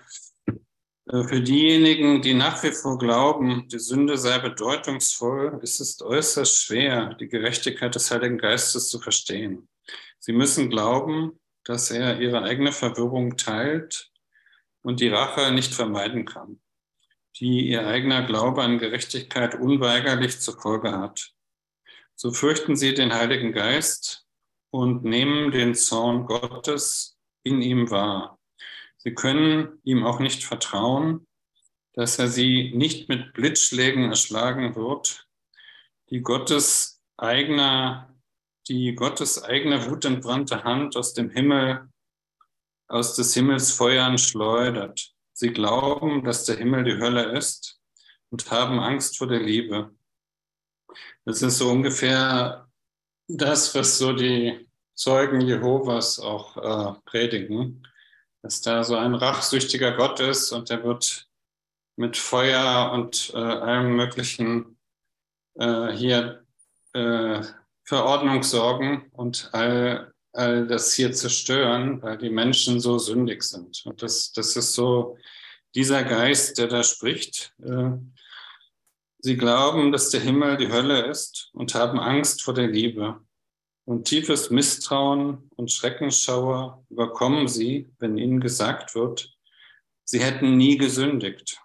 [1.07, 6.55] Äh, für diejenigen, die nach wie vor glauben, die Sünde sei bedeutungsvoll, ist es äußerst
[6.55, 9.71] schwer, die Gerechtigkeit des Heiligen Geistes zu verstehen.
[10.19, 14.13] Sie müssen glauben, dass er ihre eigene Verwirrung teilt
[14.83, 16.61] und die Rache nicht vermeiden kann
[17.41, 21.33] die ihr eigener Glaube an Gerechtigkeit unweigerlich zur Folge hat.
[22.15, 24.27] So fürchten sie den Heiligen Geist
[24.71, 28.39] und nehmen den Zorn Gottes in ihm wahr.
[28.97, 31.27] Sie können ihm auch nicht vertrauen,
[31.93, 35.27] dass er sie nicht mit Blitzschlägen erschlagen wird,
[36.11, 38.15] die Gottes eigener,
[38.67, 41.89] die Gottes eigene wutentbrannte Hand aus dem Himmel,
[42.89, 45.15] aus des Himmels Feuern schleudert.
[45.39, 47.81] Sie glauben, dass der Himmel die Hölle ist
[48.29, 49.95] und haben Angst vor der Liebe.
[51.25, 52.69] Das ist so ungefähr
[53.29, 57.87] das, was so die Zeugen Jehovas auch äh, predigen,
[58.43, 61.29] dass da so ein rachsüchtiger Gott ist und der wird
[61.95, 64.77] mit Feuer und äh, allem Möglichen
[65.55, 66.45] äh, hier
[66.95, 67.43] äh,
[67.85, 73.83] für Ordnung sorgen und all, all das hier zerstören, weil die Menschen so sündig sind.
[73.85, 75.19] Und das, das ist so
[75.75, 77.53] dieser Geist, der da spricht.
[77.61, 77.91] Äh,
[79.19, 83.21] sie glauben, dass der Himmel die Hölle ist und haben Angst vor der Liebe.
[83.85, 89.35] Und tiefes Misstrauen und Schreckenschauer überkommen sie, wenn ihnen gesagt wird,
[90.05, 91.61] sie hätten nie gesündigt.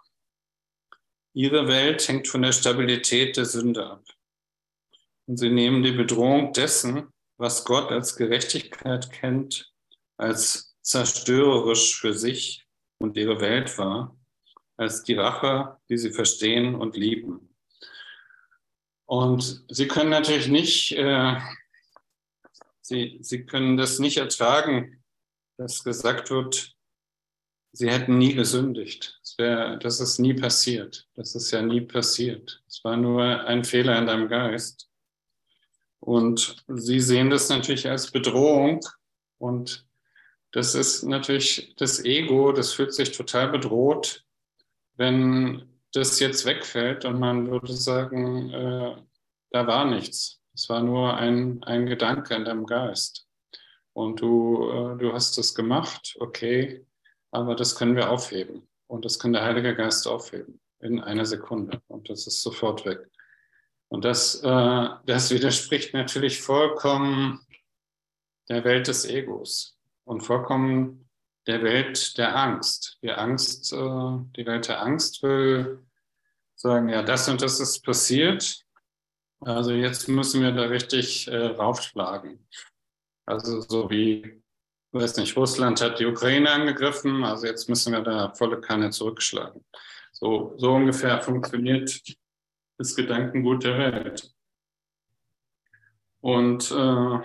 [1.34, 4.04] Ihre Welt hängt von der Stabilität der Sünde ab.
[5.28, 7.13] Und sie nehmen die Bedrohung dessen,
[7.44, 9.70] was Gott als Gerechtigkeit kennt,
[10.16, 12.66] als zerstörerisch für sich
[13.00, 14.18] und ihre Welt war,
[14.78, 17.54] als die Rache, die sie verstehen und lieben.
[19.06, 21.36] Und sie können natürlich nicht, äh,
[22.80, 25.04] sie, sie können das nicht ertragen,
[25.58, 26.78] dass gesagt wird,
[27.74, 29.20] sie hätten nie gesündigt.
[29.22, 31.10] Das, wär, das ist nie passiert.
[31.16, 32.64] Das ist ja nie passiert.
[32.70, 34.90] Es war nur ein Fehler in deinem Geist.
[36.04, 38.82] Und sie sehen das natürlich als Bedrohung
[39.38, 39.88] und
[40.52, 44.26] das ist natürlich das Ego, das fühlt sich total bedroht,
[44.98, 48.96] wenn das jetzt wegfällt und man würde sagen, äh,
[49.52, 50.42] da war nichts.
[50.54, 53.26] Es war nur ein, ein Gedanke in deinem Geist.
[53.94, 56.86] Und du, äh, du hast das gemacht, okay,
[57.32, 58.68] aber das können wir aufheben.
[58.88, 61.82] Und das kann der Heilige Geist aufheben in einer Sekunde.
[61.88, 63.10] Und das ist sofort weg.
[63.94, 67.46] Und das, äh, das widerspricht natürlich vollkommen
[68.50, 71.08] der Welt des Egos und vollkommen
[71.46, 72.98] der Welt der Angst.
[73.04, 73.78] Die Angst, äh,
[74.36, 75.86] die Welt der Angst will
[76.56, 78.66] sagen, ja, das und das ist passiert.
[79.42, 82.48] Also jetzt müssen wir da richtig äh, raufschlagen.
[83.28, 84.42] Also so wie
[84.92, 89.64] weiß nicht, Russland hat die Ukraine angegriffen, also jetzt müssen wir da volle Kanne zurückschlagen.
[90.14, 92.02] So, so ungefähr funktioniert
[92.78, 94.34] das Gedankengut der Welt.
[96.22, 97.20] Und äh,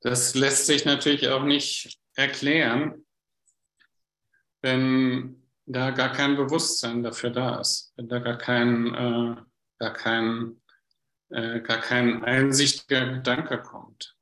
[0.00, 3.04] das lässt sich natürlich auch nicht erklären,
[4.62, 9.36] wenn da gar kein Bewusstsein dafür da ist, wenn da gar kein, äh,
[9.78, 10.60] gar kein,
[11.30, 14.16] äh, gar kein einsichtiger Gedanke kommt.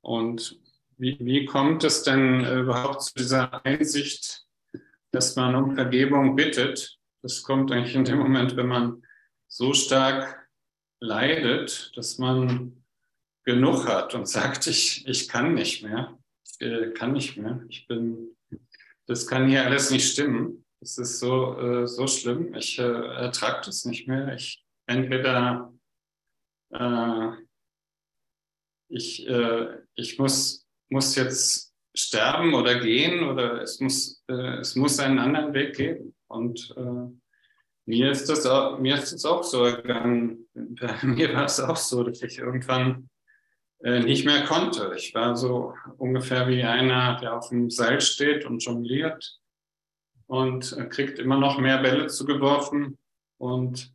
[0.00, 0.58] Und
[0.96, 4.46] wie, wie kommt es denn überhaupt zu dieser Einsicht,
[5.12, 6.98] dass man um Vergebung bittet?
[7.22, 9.03] Das kommt eigentlich in dem Moment, wenn man
[9.54, 10.48] so stark
[11.00, 12.84] leidet, dass man
[13.44, 17.86] genug hat und sagt, ich, ich kann nicht mehr, ich äh, kann nicht mehr, ich
[17.86, 18.36] bin,
[19.06, 20.64] das kann hier alles nicht stimmen.
[20.80, 24.34] Das ist so, äh, so schlimm, ich äh, ertrage das nicht mehr.
[24.34, 25.72] Ich entweder
[26.70, 27.30] äh,
[28.88, 34.98] ich, äh, ich muss, muss jetzt sterben oder gehen oder es muss, äh, es muss
[34.98, 36.16] einen anderen Weg geben.
[36.26, 36.74] Und
[37.86, 40.48] mir ist das auch, mir ist das auch so gegangen.
[40.54, 43.10] Bei mir war es auch so, dass ich irgendwann
[43.82, 44.92] äh, nicht mehr konnte.
[44.96, 49.38] Ich war so ungefähr wie einer, der auf dem Seil steht und jongliert
[50.26, 52.98] und äh, kriegt immer noch mehr Bälle zugeworfen.
[53.38, 53.92] Und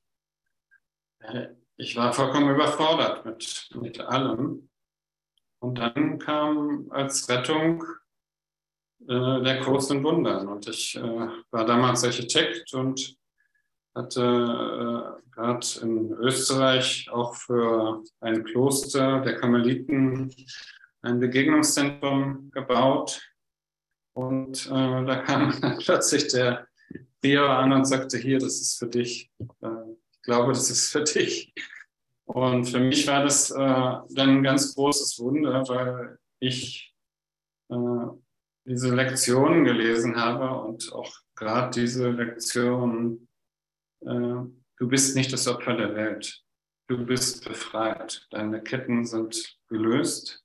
[1.19, 1.47] äh,
[1.78, 4.69] ich war vollkommen überfordert mit, mit allem.
[5.60, 7.84] Und dann kam als Rettung
[9.08, 10.47] äh, der Kurs in Wundern.
[10.47, 13.19] Und ich äh, war damals Architekt und
[13.95, 20.34] hatte äh, gerade in Österreich auch für ein Kloster der Karmeliten
[21.02, 23.21] ein Begegnungszentrum gebaut.
[24.13, 26.67] Und äh, da kam plötzlich der
[27.21, 29.32] Prior an und sagte, hier, das ist für dich.
[29.62, 31.54] Äh, ich glaube, das ist für dich.
[32.25, 36.93] Und für mich war das äh, dann ein ganz großes Wunder, weil ich
[37.69, 37.75] äh,
[38.65, 43.29] diese Lektionen gelesen habe und auch gerade diese Lektionen äh,
[44.02, 46.44] du bist nicht das Opfer der Welt.
[46.88, 48.28] Du bist befreit.
[48.32, 50.44] Deine Ketten sind gelöst.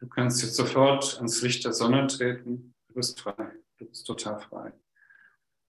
[0.00, 2.74] Du kannst jetzt sofort ans Licht der Sonne treten.
[2.88, 3.52] Du bist frei.
[3.78, 4.72] Du bist total frei.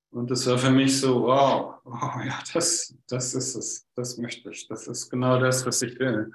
[0.10, 3.88] Und das war für mich so, wow, wow ja, das, das ist es.
[3.96, 4.68] Das möchte ich.
[4.68, 6.32] Das ist genau das, was ich will.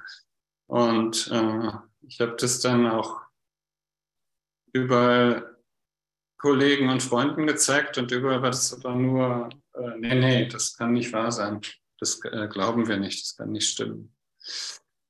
[0.67, 1.73] Und äh,
[2.03, 3.21] ich habe das dann auch
[4.73, 5.57] überall
[6.39, 10.93] Kollegen und Freunden gezeigt und überall war das aber nur äh, nee, nee, das kann
[10.93, 11.61] nicht wahr sein.
[11.99, 14.15] Das äh, glauben wir nicht, das kann nicht stimmen.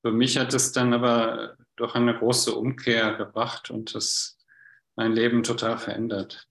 [0.03, 4.39] Für mich hat es dann aber doch eine große Umkehr gebracht und das
[4.97, 6.49] mein Leben total verändert.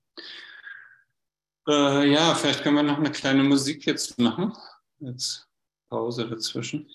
[1.68, 4.54] Äh, ja, vielleicht können wir noch eine kleine Musik jetzt machen.
[5.00, 5.48] Jetzt
[5.90, 6.90] Pause dazwischen.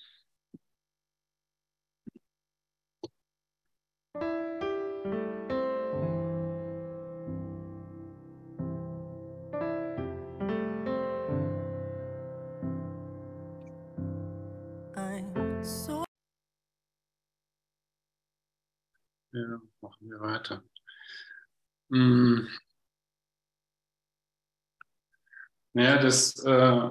[19.37, 20.65] Ja, machen wir weiter.
[21.91, 22.49] Hm.
[25.75, 26.89] Ja, das, äh,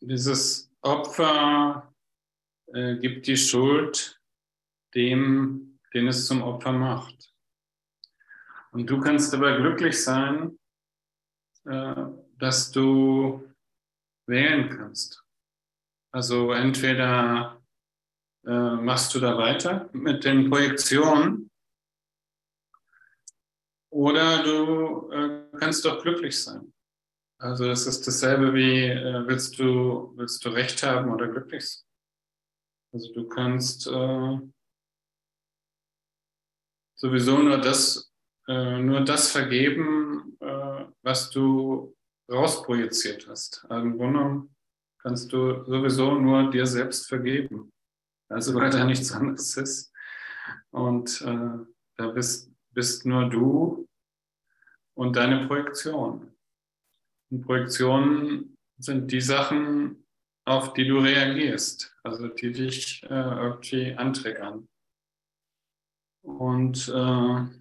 [0.00, 1.94] dieses Opfer
[2.68, 4.18] äh, gibt die Schuld
[4.94, 7.34] dem, den es zum Opfer macht.
[8.72, 10.58] Und du kannst aber glücklich sein,
[11.66, 12.06] äh,
[12.38, 13.46] dass du
[14.26, 15.22] wählen kannst.
[16.12, 17.62] Also entweder
[18.46, 21.50] äh, machst du da weiter mit den Projektionen
[23.94, 26.72] oder du äh, kannst doch glücklich sein.
[27.38, 31.84] Also es ist dasselbe wie, äh, willst, du, willst du Recht haben oder glücklich sein?
[32.92, 34.38] Also du kannst äh,
[36.96, 38.12] sowieso nur das,
[38.48, 41.94] äh, nur das vergeben, äh, was du
[42.28, 43.64] rausprojiziert hast.
[43.68, 44.48] Also Im Grunde
[45.02, 47.72] kannst du sowieso nur dir selbst vergeben.
[48.28, 49.92] Also weil da nichts anderes ist.
[50.72, 51.64] Und äh,
[51.96, 53.88] da bist bist nur du
[54.94, 56.34] und deine Projektion.
[57.30, 60.06] Und Projektionen sind die Sachen,
[60.46, 64.68] auf die du reagierst, also die dich äh, irgendwie anträgern.
[66.22, 67.52] Und äh, du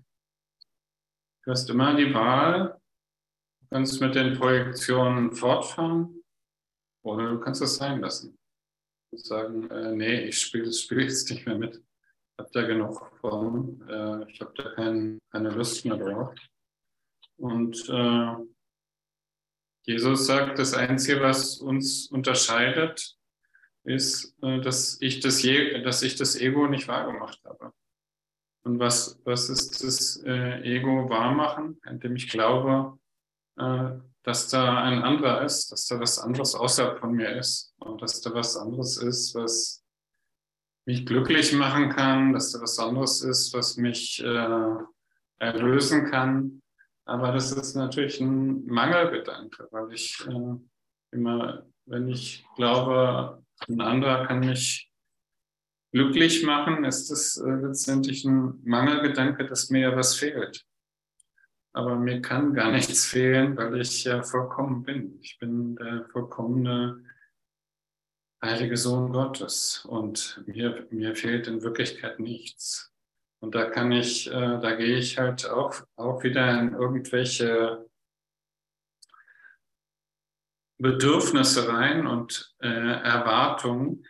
[1.48, 2.80] hast immer die Wahl,
[3.62, 6.24] du kannst mit den Projektionen fortfahren
[7.04, 8.38] oder du kannst es sein lassen.
[9.12, 11.82] Und sagen, äh, nee, ich spiele das Spiel jetzt nicht mehr mit
[12.38, 13.82] habe da genug von.
[13.88, 16.34] Äh, ich habe da kein, keine Lust mehr drauf.
[17.38, 18.36] Und äh,
[19.86, 23.18] Jesus sagt, das Einzige, was uns unterscheidet,
[23.84, 27.74] ist, äh, dass, ich das Je dass ich das Ego nicht wahrgemacht habe.
[28.66, 32.98] Und was, was ist das äh, Ego wahrmachen, indem ich glaube,
[33.58, 33.92] äh,
[34.24, 38.22] dass da ein anderer ist, dass da was anderes außerhalb von mir ist und dass
[38.22, 39.83] da was anderes ist, was
[40.86, 44.76] mich glücklich machen kann, dass da was anderes ist, was mich äh,
[45.40, 46.62] erlösen kann.
[47.06, 50.56] Aber das ist natürlich ein Mangelgedanke, weil ich äh,
[51.12, 54.90] immer, wenn ich glaube, ein anderer kann mich
[55.92, 60.66] glücklich machen, ist das äh, letztendlich ein Mangelgedanke, dass mir ja was fehlt.
[61.74, 65.20] Aber mir kann gar nichts fehlen, weil ich ja vollkommen bin.
[65.22, 67.04] Ich bin der vollkommene
[68.44, 72.92] heilige Sohn Gottes und mir, mir fehlt in Wirklichkeit nichts.
[73.40, 77.90] Und da kann ich, äh, da gehe ich halt auch, auch wieder in irgendwelche
[80.78, 84.06] Bedürfnisse rein und äh, Erwartungen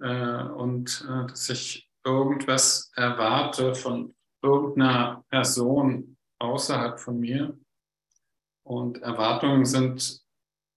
[0.00, 7.58] äh, und äh, dass ich irgendwas erwarte von irgendeiner Person außerhalb von mir.
[8.64, 10.22] Und Erwartungen sind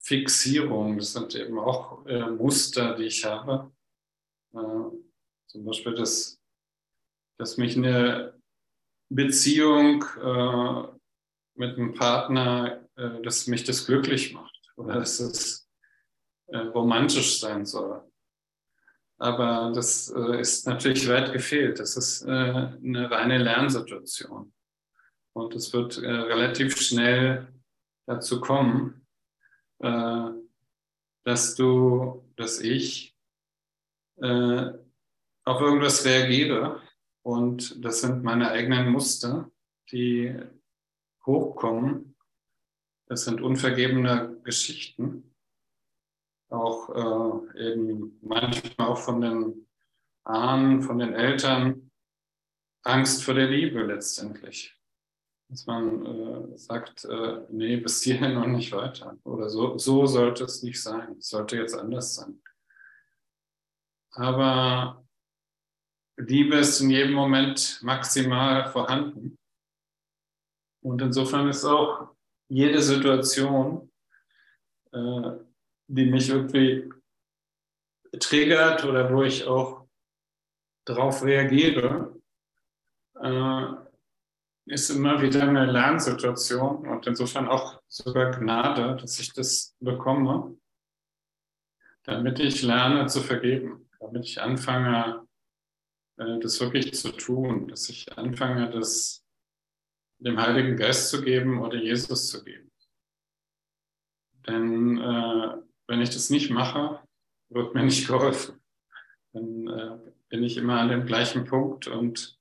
[0.02, 3.72] Fixierungen, das sind eben auch äh, Muster, die ich habe.
[4.54, 4.58] Äh,
[5.47, 6.39] zum Beispiel, dass,
[7.38, 8.34] dass mich eine
[9.10, 10.88] Beziehung äh,
[11.56, 15.70] mit einem Partner, äh, dass mich das glücklich macht oder dass es
[16.47, 18.02] äh, romantisch sein soll.
[19.20, 21.80] Aber das äh, ist natürlich weit gefehlt.
[21.80, 24.52] Das ist eine reine Lernsituation.
[25.34, 27.54] Und es wird relativ schnell
[28.06, 29.01] dazu kommen,
[29.82, 30.32] äh,
[31.23, 33.15] dass du, dass ich
[34.17, 34.71] äh,
[35.45, 36.82] auf irgendwas reagiere.
[37.23, 39.51] Und das sind meine eigenen Muster,
[39.91, 40.36] die
[41.25, 42.15] hochkommen.
[43.07, 45.36] Das sind unvergebene Geschichten,
[46.49, 46.89] auch
[47.53, 49.67] äh, eben manchmal auch von den
[50.23, 51.91] Ahnen, von den Eltern,
[52.84, 54.80] Angst vor der Liebe letztendlich
[55.52, 59.18] dass man äh, sagt, äh, nee, bis hierhin und nicht weiter.
[59.26, 61.18] Oder so, so sollte es nicht sein.
[61.20, 62.41] Es sollte jetzt anders sein.
[64.12, 65.06] Aber
[66.16, 69.38] Liebe ist in jedem Moment maximal vorhanden.
[70.82, 72.16] Und insofern ist auch
[72.47, 73.91] jede Situation,
[74.93, 75.32] äh,
[75.88, 76.89] die mich irgendwie
[78.18, 79.86] triggert oder wo ich auch
[80.86, 82.16] darauf reagiere,
[83.16, 83.90] äh,
[84.66, 90.57] ist immer wieder eine Lernsituation und insofern auch sogar Gnade, dass ich das bekomme,
[92.03, 95.28] damit ich lerne zu vergeben, damit ich anfange,
[96.18, 99.26] äh, das wirklich zu tun, dass ich anfange, das
[100.20, 102.72] dem Heiligen Geist zu geben oder Jesus zu geben.
[104.47, 105.57] Denn äh,
[105.88, 106.99] wenn ich das nicht mache,
[107.49, 108.59] wird mir nicht geholfen.
[109.34, 112.39] Dann äh, bin ich immer an dem gleichen Punkt und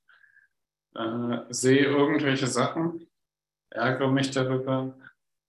[0.95, 3.07] äh, sehe irgendwelche Sachen,
[3.69, 4.97] ärgere mich darüber,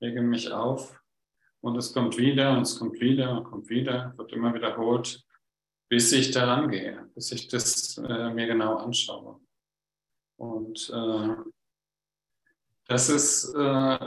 [0.00, 1.00] rege mich auf
[1.60, 5.24] und es kommt wieder und es kommt wieder und kommt wieder, wird immer wiederholt,
[5.88, 9.40] bis ich daran gehe, bis ich das äh, mir genau anschaue.
[10.36, 11.36] Und äh,
[12.86, 13.98] das ist äh,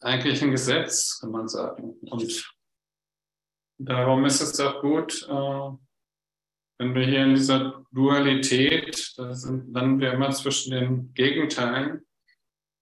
[0.00, 1.96] eigentlich ein Gesetz, kann man sagen.
[2.10, 2.52] Und
[3.78, 5.70] darum ist es auch gut, äh,
[6.78, 12.06] wenn wir hier in dieser Dualität, da sind, landen wir immer zwischen den Gegenteilen,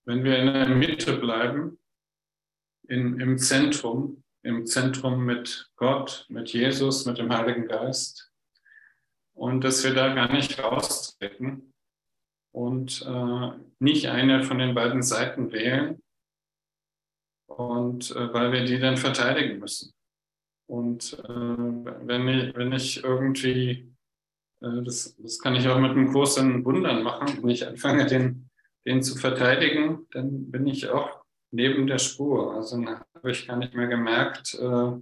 [0.04, 1.78] wenn wir in der Mitte bleiben,
[2.88, 8.30] in, im Zentrum, im Zentrum mit Gott, mit Jesus, mit dem Heiligen Geist,
[9.34, 11.74] und dass wir da gar nicht raustreten
[12.52, 16.02] und äh, nicht eine von den beiden Seiten wählen,
[17.46, 19.95] und äh, weil wir die dann verteidigen müssen.
[20.66, 23.94] Und äh, wenn, ich, wenn ich irgendwie,
[24.60, 28.50] äh, das, das kann ich auch mit einem in Wundern machen, wenn ich anfange, den,
[28.84, 32.54] den zu verteidigen, dann bin ich auch neben der Spur.
[32.54, 34.92] Also dann habe ich gar nicht mehr gemerkt, äh,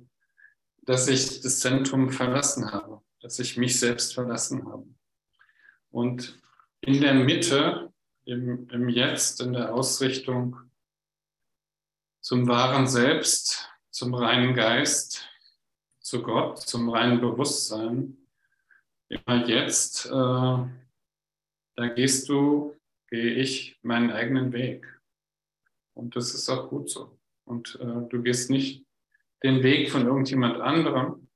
[0.83, 4.87] dass ich das Zentrum verlassen habe, dass ich mich selbst verlassen habe.
[5.91, 6.39] Und
[6.83, 7.93] in der Mitte,
[8.27, 10.59] im, im Jetzt, in der Ausrichtung
[12.21, 15.27] zum wahren Selbst, zum reinen Geist,
[16.05, 18.19] zu Gott, zum reinen Bewusstsein,
[19.09, 22.77] immer jetzt, äh, da gehst du,
[23.09, 24.87] gehe ich meinen eigenen Weg.
[25.95, 27.19] Und das ist auch gut so.
[27.47, 28.85] Und äh, du gehst nicht
[29.43, 31.29] den Weg von irgendjemand anderem,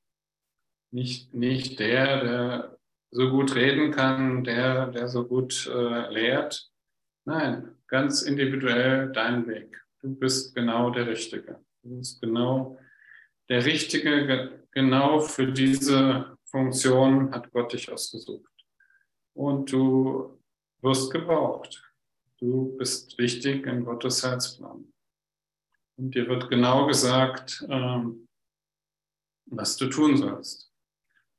[0.91, 2.79] nicht, nicht der, der
[3.11, 6.71] so gut reden kann, der, der so gut äh, lehrt.
[7.25, 9.83] Nein, ganz individuell dein Weg.
[10.01, 11.65] Du bist genau der Richtige.
[11.83, 12.79] Du bist genau
[13.49, 18.53] der Richtige, genau für diese Funktion hat Gott dich ausgesucht.
[19.35, 20.39] Und du
[20.83, 21.83] wirst gebraucht.
[22.39, 24.93] Du bist wichtig in Gottes Heilsplan.
[25.97, 28.29] Und dir wird genau gesagt, ähm,
[29.47, 30.73] was du tun sollst,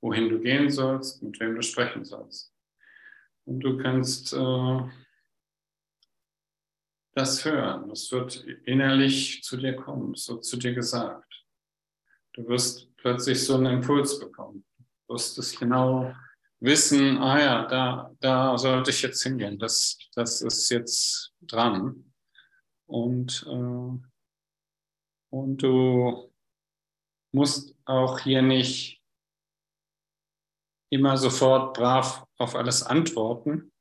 [0.02, 2.54] wohin du gehen sollst, mit wem du sprechen sollst.
[3.46, 4.82] Und du kannst äh,
[7.14, 7.90] das hören.
[7.92, 11.29] Es wird innerlich zu dir kommen, es wird zu dir gesagt.
[12.40, 14.64] Du wirst plötzlich so einen Impuls bekommen.
[14.78, 16.14] Du wirst es genau
[16.62, 22.14] wissen, ah ja, da, da sollte ich jetzt hingehen, das, das ist jetzt dran.
[22.86, 24.00] Und, äh,
[25.32, 26.32] und du
[27.34, 29.02] musst auch hier nicht
[30.90, 33.74] immer sofort brav auf alles antworten.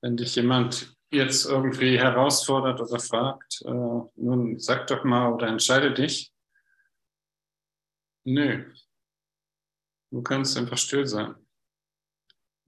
[0.00, 3.68] Wenn dich jemand jetzt irgendwie herausfordert oder fragt, äh,
[4.14, 6.32] nun sag doch mal oder entscheide dich.
[8.30, 8.72] Nö.
[10.12, 11.34] Du kannst einfach still sein.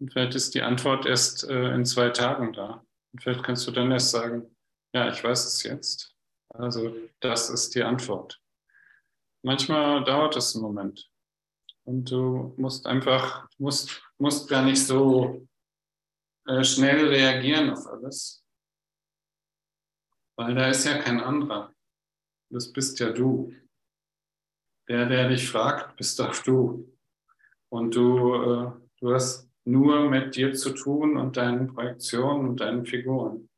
[0.00, 2.84] Und vielleicht ist die Antwort erst äh, in zwei Tagen da.
[3.12, 4.56] Und vielleicht kannst du dann erst sagen,
[4.92, 6.16] ja, ich weiß es jetzt.
[6.48, 8.42] Also das ist die Antwort.
[9.44, 11.08] Manchmal dauert es einen Moment.
[11.84, 15.46] Und du musst einfach, musst, musst gar nicht so
[16.46, 18.44] äh, schnell reagieren auf alles.
[20.36, 21.72] Weil da ist ja kein anderer.
[22.50, 23.54] Das bist ja du.
[24.92, 26.86] Der, der dich fragt, bist auch du.
[27.70, 32.84] Und du, äh, du hast nur mit dir zu tun und deinen Projektionen und deinen
[32.84, 33.48] Figuren.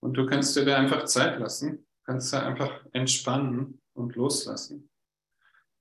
[0.00, 4.88] Und du kannst dir da einfach Zeit lassen, kannst da einfach entspannen und loslassen.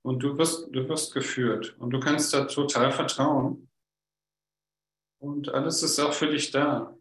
[0.04, 3.70] Und du wirst, du wirst geführt und du kannst da total vertrauen.
[5.20, 6.98] Und alles ist auch für dich da.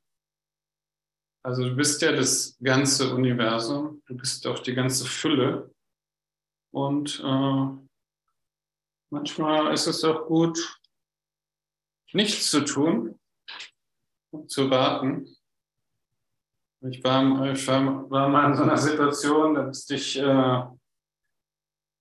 [1.42, 5.74] Also du bist ja das ganze Universum, du bist auch die ganze Fülle.
[6.72, 7.66] Und äh,
[9.10, 10.80] manchmal ist es auch gut,
[12.12, 13.18] nichts zu tun
[14.32, 15.36] und zu warten.
[16.82, 17.80] Ich war, ich war,
[18.28, 20.64] mal in so einer Situation, da musste ich, äh,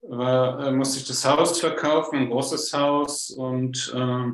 [0.01, 4.31] war, äh, musste ich das Haus verkaufen, ein großes Haus, und äh,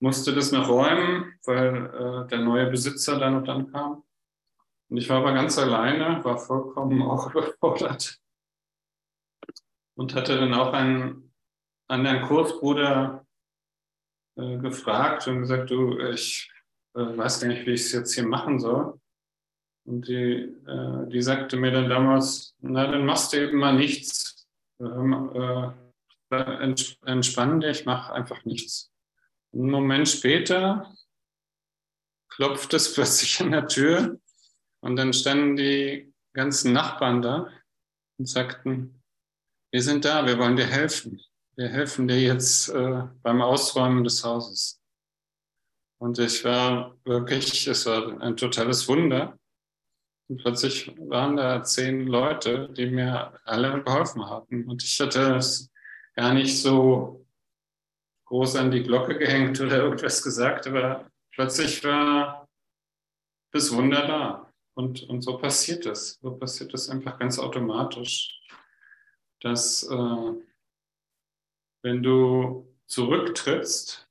[0.00, 4.02] musste das noch räumen, weil äh, der neue Besitzer dann und dann kam.
[4.88, 8.18] Und ich war aber ganz alleine, war vollkommen auch überfordert
[9.98, 11.34] und hatte dann auch einen
[11.88, 13.26] anderen Kursbruder
[14.36, 16.48] äh, gefragt und gesagt, du, ich
[16.94, 19.00] äh, weiß gar nicht, wie ich es jetzt hier machen soll.
[19.84, 24.46] Und die, äh, die sagte mir dann damals, na, dann machst du eben mal nichts.
[24.80, 25.74] Ähm,
[26.30, 26.74] äh,
[27.04, 28.92] entspann dich, mach einfach nichts.
[29.52, 30.94] Einen Moment später
[32.28, 34.20] klopft es plötzlich an der Tür
[34.80, 37.50] und dann standen die ganzen Nachbarn da
[38.18, 38.97] und sagten,
[39.70, 41.20] wir sind da, wir wollen dir helfen
[41.58, 44.80] wir helfen dir jetzt äh, beim Ausräumen des Hauses.
[46.00, 49.36] Und ich war wirklich, es war ein totales Wunder.
[50.28, 54.66] Und plötzlich waren da zehn Leute, die mir alle geholfen hatten.
[54.68, 55.68] Und ich hatte es
[56.14, 57.26] gar nicht so
[58.26, 62.46] groß an die Glocke gehängt oder irgendwas gesagt, aber plötzlich war
[63.50, 64.52] das Wunder da.
[64.74, 66.20] Und, und so passiert es.
[66.22, 68.37] So passiert es einfach ganz automatisch,
[69.40, 70.34] dass äh,
[71.82, 74.08] wenn du zurücktrittst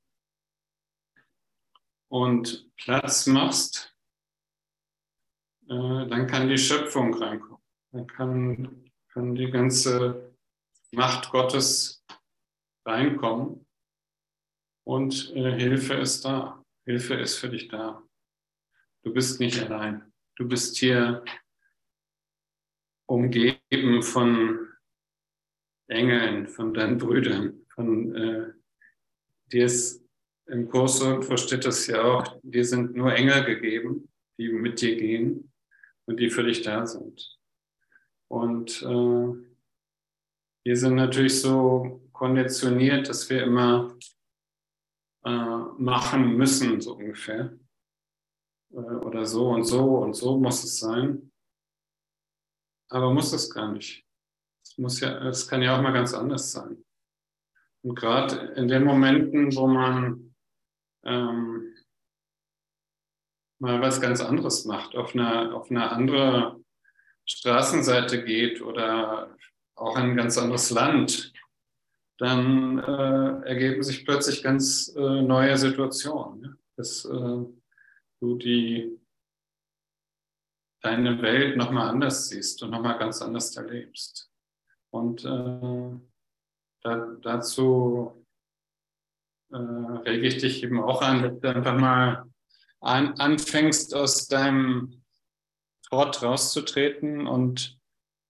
[2.09, 3.95] und Platz machst,
[5.63, 7.61] äh, dann kann die Schöpfung reinkommen.
[7.91, 10.35] Dann kann, kann die ganze
[10.91, 12.05] Macht Gottes
[12.85, 13.65] reinkommen
[14.85, 16.63] und äh, Hilfe ist da.
[16.85, 18.01] Hilfe ist für dich da.
[19.03, 20.13] Du bist nicht allein.
[20.37, 21.25] Du bist hier
[23.05, 24.66] umgeben von
[25.87, 28.53] Engeln, von deinen Brüdern, von äh,
[29.51, 30.03] dir ist
[30.47, 34.95] im Kurs irgendwo steht das ja auch, dir sind nur Engel gegeben, die mit dir
[34.95, 35.51] gehen
[36.05, 37.37] und die für dich da sind.
[38.29, 39.47] Und äh,
[40.63, 43.97] wir sind natürlich so konditioniert, dass wir immer
[45.25, 45.29] äh,
[45.77, 47.57] machen müssen, so ungefähr.
[48.71, 51.31] Äh, oder so und so und so muss es sein.
[52.89, 54.06] Aber muss es gar nicht
[54.77, 56.83] muss ja, es kann ja auch mal ganz anders sein.
[57.83, 60.35] Und gerade in den Momenten, wo man
[61.03, 61.73] ähm,
[63.59, 66.61] mal was ganz anderes macht, auf eine, auf eine andere
[67.25, 69.35] Straßenseite geht oder
[69.75, 71.33] auch in ein ganz anderes Land,
[72.17, 76.43] dann äh, ergeben sich plötzlich ganz äh, neue Situationen.
[76.43, 76.53] Ja?
[76.77, 77.45] Dass äh,
[78.19, 78.99] du die,
[80.81, 84.31] deine Welt nochmal anders siehst und nochmal ganz anders erlebst.
[84.91, 85.99] Und äh,
[86.83, 88.25] da, dazu
[89.51, 92.29] äh, rege ich dich eben auch an, dass du einfach mal
[92.79, 95.03] an, anfängst aus deinem
[95.83, 97.79] Trott rauszutreten und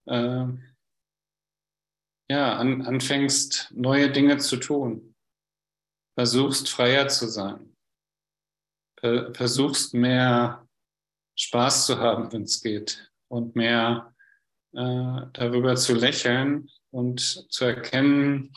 [0.05, 0.45] äh,
[2.30, 5.16] ja, an, anfängst neue Dinge zu tun,
[6.18, 7.74] versuchst freier zu sein,
[8.99, 10.68] versuchst mehr
[11.39, 13.12] Spaß zu haben, wenn es geht.
[13.30, 14.14] Und mehr
[14.78, 18.53] darüber zu lächeln und zu erkennen,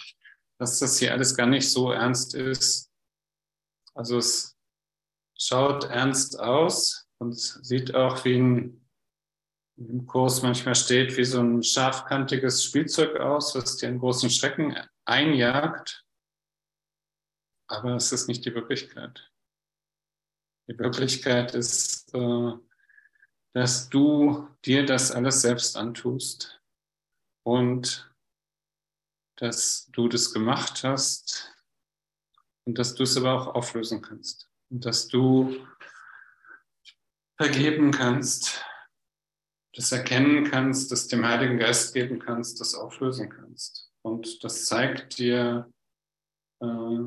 [0.59, 2.91] dass das hier alles gar nicht so ernst ist.
[3.95, 4.57] Also es
[5.39, 8.87] schaut ernst aus und sieht auch wie ein,
[9.77, 14.77] im Kurs manchmal steht, wie so ein scharfkantiges Spielzeug aus, was dir einen großen Schrecken
[15.07, 16.05] einjagt.
[17.67, 19.33] Aber es ist nicht die Wirklichkeit.
[20.69, 22.53] Die Wirklichkeit ist, äh,
[23.53, 26.61] dass du dir das alles selbst antust
[27.45, 28.15] und
[29.37, 31.57] dass du das gemacht hast
[32.67, 35.67] und dass du es aber auch auflösen kannst und dass du
[37.37, 38.65] vergeben kannst,
[39.75, 43.91] das erkennen kannst, das dem Heiligen Geist geben kannst, das auflösen kannst.
[44.03, 45.73] Und das zeigt dir,
[46.61, 46.99] äh,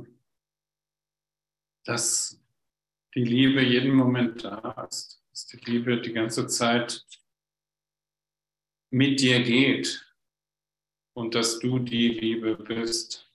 [1.85, 2.41] dass
[3.13, 7.03] die Liebe jeden Moment da ist, dass die Liebe die ganze Zeit
[8.91, 10.07] mit dir geht
[11.15, 13.33] und dass du die Liebe bist,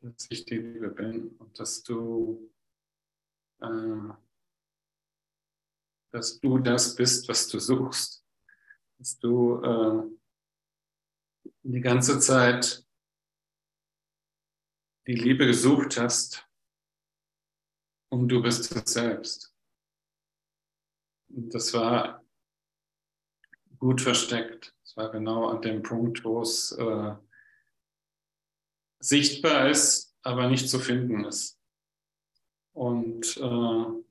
[0.00, 2.50] dass ich die Liebe bin und dass du,
[3.60, 4.14] äh,
[6.10, 8.24] dass du das bist, was du suchst,
[8.96, 10.04] dass du äh,
[11.64, 12.82] die ganze Zeit
[15.06, 16.48] die Liebe gesucht hast
[18.08, 19.45] und du bist es selbst.
[21.28, 22.24] Und das war
[23.78, 27.14] gut versteckt war genau an dem Punkt, wo es äh,
[28.98, 31.60] sichtbar ist, aber nicht zu finden ist.
[32.72, 34.02] Und äh,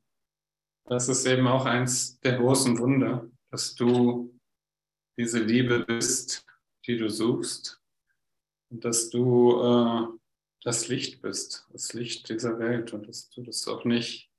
[0.85, 4.39] das ist eben auch eins der großen Wunder, dass du
[5.17, 6.45] diese Liebe bist,
[6.85, 7.81] die du suchst
[8.69, 10.07] und dass du äh,
[10.61, 14.31] das Licht bist, das Licht dieser Welt und dass du das auch nicht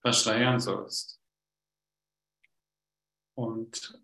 [0.00, 1.17] verschleiern sollst.
[3.38, 4.02] Und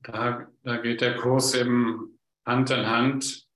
[0.00, 3.46] da, da geht der Kurs eben Hand in Hand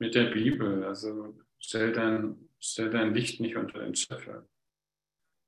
[0.00, 0.82] mit der Bibel.
[0.82, 4.48] Also stell dein, stell dein Licht nicht unter den Scheffel.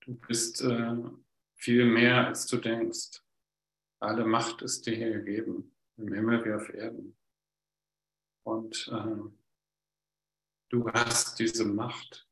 [0.04, 0.96] Du bist äh,
[1.56, 3.20] viel mehr, als du denkst.
[3.98, 7.18] Alle Macht ist dir hier gegeben, im Himmel wie auf Erden.
[8.44, 9.28] Und äh,
[10.68, 12.28] du hast diese Macht.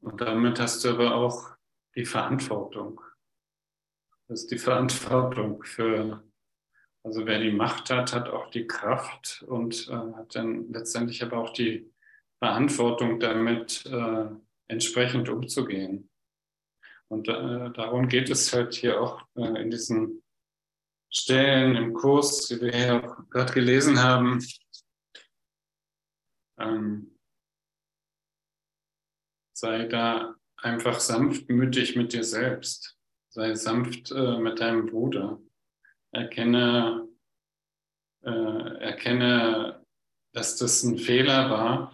[0.00, 1.58] Und damit hast du aber auch
[1.94, 3.02] die Verantwortung.
[4.28, 6.22] Das ist die Verantwortung für
[7.06, 11.38] also wer die Macht hat, hat auch die Kraft und äh, hat dann letztendlich aber
[11.38, 11.88] auch die
[12.40, 14.26] Verantwortung damit, äh,
[14.66, 16.10] entsprechend umzugehen.
[17.06, 20.24] Und äh, darum geht es halt hier auch äh, in diesen
[21.08, 24.44] Stellen im Kurs, die wir hier gerade gelesen haben.
[26.58, 27.16] Ähm,
[29.56, 32.95] sei da einfach sanftmütig mit dir selbst.
[33.36, 35.38] Sei sanft äh, mit deinem Bruder
[36.10, 37.06] erkenne,
[38.22, 39.84] äh, erkenne,
[40.32, 41.92] dass das ein Fehler war,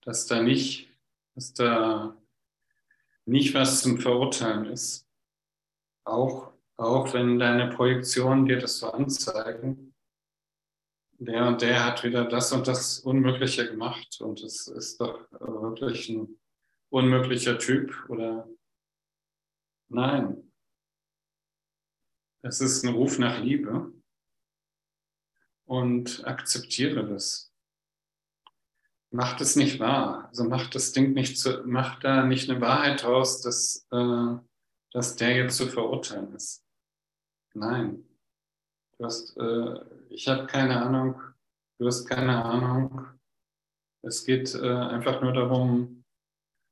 [0.00, 0.90] dass da nicht,
[1.34, 2.16] dass da
[3.26, 5.06] nicht was zum Verurteilen ist.
[6.04, 9.94] Auch, auch wenn deine Projektionen dir das so anzeigen,
[11.18, 16.08] der und der hat wieder das und das Unmögliche gemacht und es ist doch wirklich
[16.08, 16.40] ein
[16.88, 18.48] unmöglicher Typ oder
[19.88, 20.48] nein,
[22.42, 23.92] es ist ein Ruf nach Liebe
[25.64, 27.52] und akzeptiere das.
[29.10, 30.28] Mach das nicht wahr.
[30.28, 34.36] Also mach das Ding nicht zu, mach da nicht eine Wahrheit draus, dass, äh,
[34.92, 36.64] dass der jetzt zu verurteilen ist.
[37.54, 38.04] Nein.
[38.98, 39.80] Du hast, äh,
[40.10, 41.20] ich habe keine Ahnung,
[41.78, 43.06] du hast keine Ahnung.
[44.02, 46.04] Es geht äh, einfach nur darum,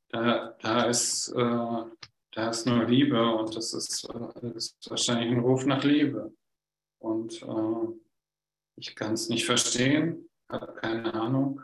[0.09, 1.85] da, da ist äh,
[2.37, 6.35] da ist nur Liebe und das ist, äh, ist wahrscheinlich ein Ruf nach Liebe.
[7.01, 7.99] Und äh,
[8.79, 11.63] ich kann es nicht verstehen, habe keine Ahnung.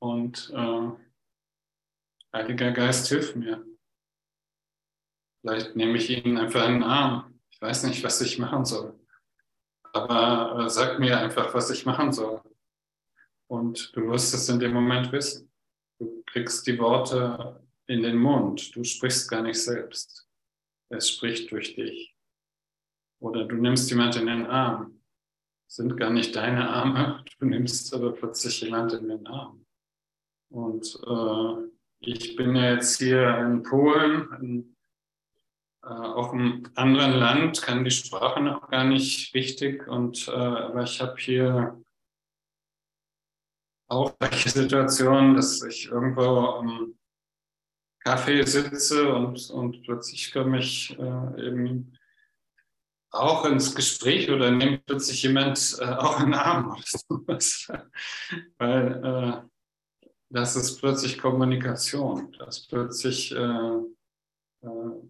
[0.00, 0.90] Und äh,
[2.32, 3.66] Heiliger Geist, hilf mir.
[5.40, 7.40] Vielleicht nehme ich ihn einfach in den Arm.
[7.50, 8.96] Ich weiß nicht, was ich machen soll.
[9.92, 12.40] Aber äh, sag mir einfach, was ich machen soll.
[13.48, 15.50] Und du wirst es in dem Moment wissen.
[15.98, 18.74] Du kriegst die Worte in den Mund.
[18.74, 20.28] Du sprichst gar nicht selbst.
[20.88, 22.14] Es spricht durch dich.
[23.20, 25.00] Oder du nimmst jemand in den Arm.
[25.68, 29.66] sind gar nicht deine Arme, du nimmst aber plötzlich jemand in den Arm.
[30.48, 31.70] Und äh,
[32.00, 34.76] ich bin ja jetzt hier in Polen, in,
[35.82, 40.84] äh, auch im anderen Land, kann die Sprache noch gar nicht richtig, und, äh, aber
[40.84, 41.82] ich habe hier
[43.88, 46.96] auch solche Situationen, dass ich irgendwo am
[48.06, 51.98] Kaffee sitze und, und plötzlich komme ich äh, eben
[53.10, 57.66] auch ins Gespräch oder nimmt plötzlich jemand äh, auch einen Arm oder sowas.
[58.58, 59.48] Weil äh,
[60.30, 62.30] das ist plötzlich Kommunikation.
[62.38, 63.80] Das plötzlich äh,
[64.62, 65.02] äh,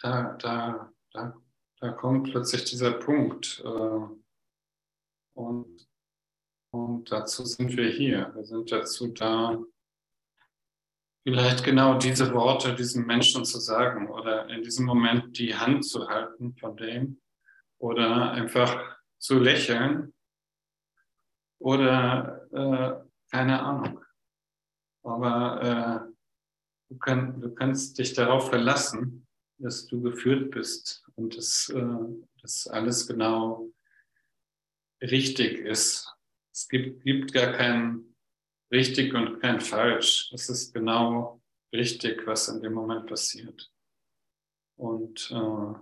[0.00, 1.36] da, da, da,
[1.78, 3.62] da kommt plötzlich dieser Punkt.
[3.62, 4.06] Äh,
[5.34, 5.88] und,
[6.72, 8.32] und dazu sind wir hier.
[8.34, 9.62] Wir sind dazu da,
[11.22, 16.08] vielleicht genau diese Worte diesem Menschen zu sagen oder in diesem Moment die Hand zu
[16.08, 17.20] halten von dem
[17.78, 20.14] oder einfach zu lächeln
[21.58, 24.00] oder äh, keine Ahnung.
[25.02, 25.62] Aber
[26.08, 26.12] äh,
[26.88, 29.26] du, kann, du, kannst dich darauf verlassen,
[29.58, 31.98] dass du geführt bist und dass, äh,
[32.40, 33.70] dass alles genau
[35.02, 36.12] richtig ist.
[36.52, 38.09] Es gibt, gibt gar keinen
[38.70, 40.30] richtig und kein falsch.
[40.32, 41.42] Es ist genau
[41.72, 43.72] richtig, was in dem Moment passiert.
[44.76, 45.74] Und äh,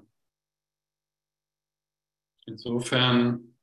[2.46, 3.54] insofern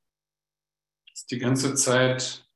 [1.14, 2.48] ist die ganze Zeit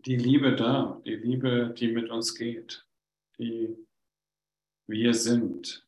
[0.00, 2.86] die Liebe da, die Liebe, die mit uns geht,
[3.38, 3.76] die
[4.88, 5.84] wir sind,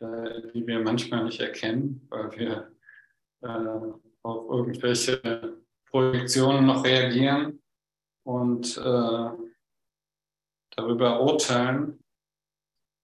[0.00, 2.76] die wir manchmal nicht erkennen, weil wir
[3.42, 7.60] äh, auf irgendwelche Projektionen noch reagieren
[8.28, 9.30] und äh,
[10.76, 11.98] darüber urteilen.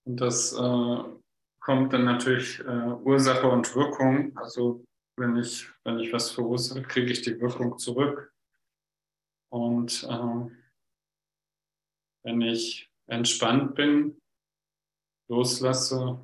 [0.06, 1.04] Und das äh,
[1.60, 4.36] kommt dann natürlich äh, Ursache und Wirkung.
[4.36, 4.84] Also
[5.16, 8.34] wenn ich, wenn ich was verursache, kriege ich die Wirkung zurück.
[9.50, 10.50] Und äh,
[12.22, 14.20] wenn ich entspannt bin,
[15.30, 16.22] loslasse,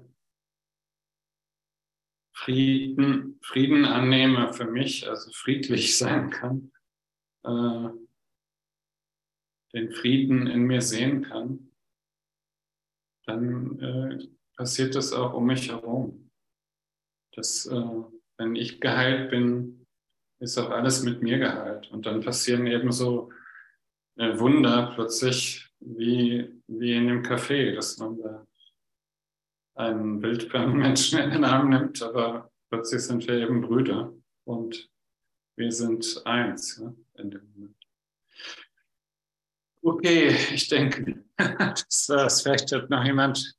[2.36, 6.70] Frieden, Frieden annehme für mich, also friedlich sein kann,
[7.44, 8.09] äh,
[9.72, 11.70] den Frieden in mir sehen kann,
[13.26, 16.30] dann äh, passiert das auch um mich herum.
[17.32, 18.02] Das, äh,
[18.38, 19.86] wenn ich geheilt bin,
[20.40, 21.90] ist auch alles mit mir geheilt.
[21.90, 23.30] Und dann passieren eben so
[24.16, 28.46] äh, Wunder plötzlich wie, wie in dem Café, dass man da
[29.74, 34.12] einen wildfremden Menschen in den Arm nimmt, aber plötzlich sind wir eben Brüder
[34.44, 34.90] und
[35.56, 37.79] wir sind eins ja, in dem Moment.
[39.82, 42.42] Okay, ich denke, das war's.
[42.42, 43.56] Vielleicht hat noch jemand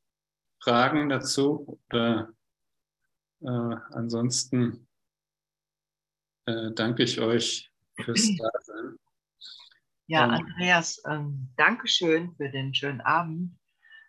[0.60, 2.32] Fragen dazu oder
[3.42, 4.88] äh, ansonsten
[6.46, 7.72] äh, danke ich euch
[8.04, 8.98] fürs Dasein.
[10.08, 13.58] Ja, Andreas, ähm, danke schön für den schönen Abend.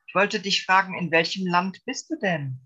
[0.06, 2.58] Ich wollte dich fragen, in welchem Land bist du denn?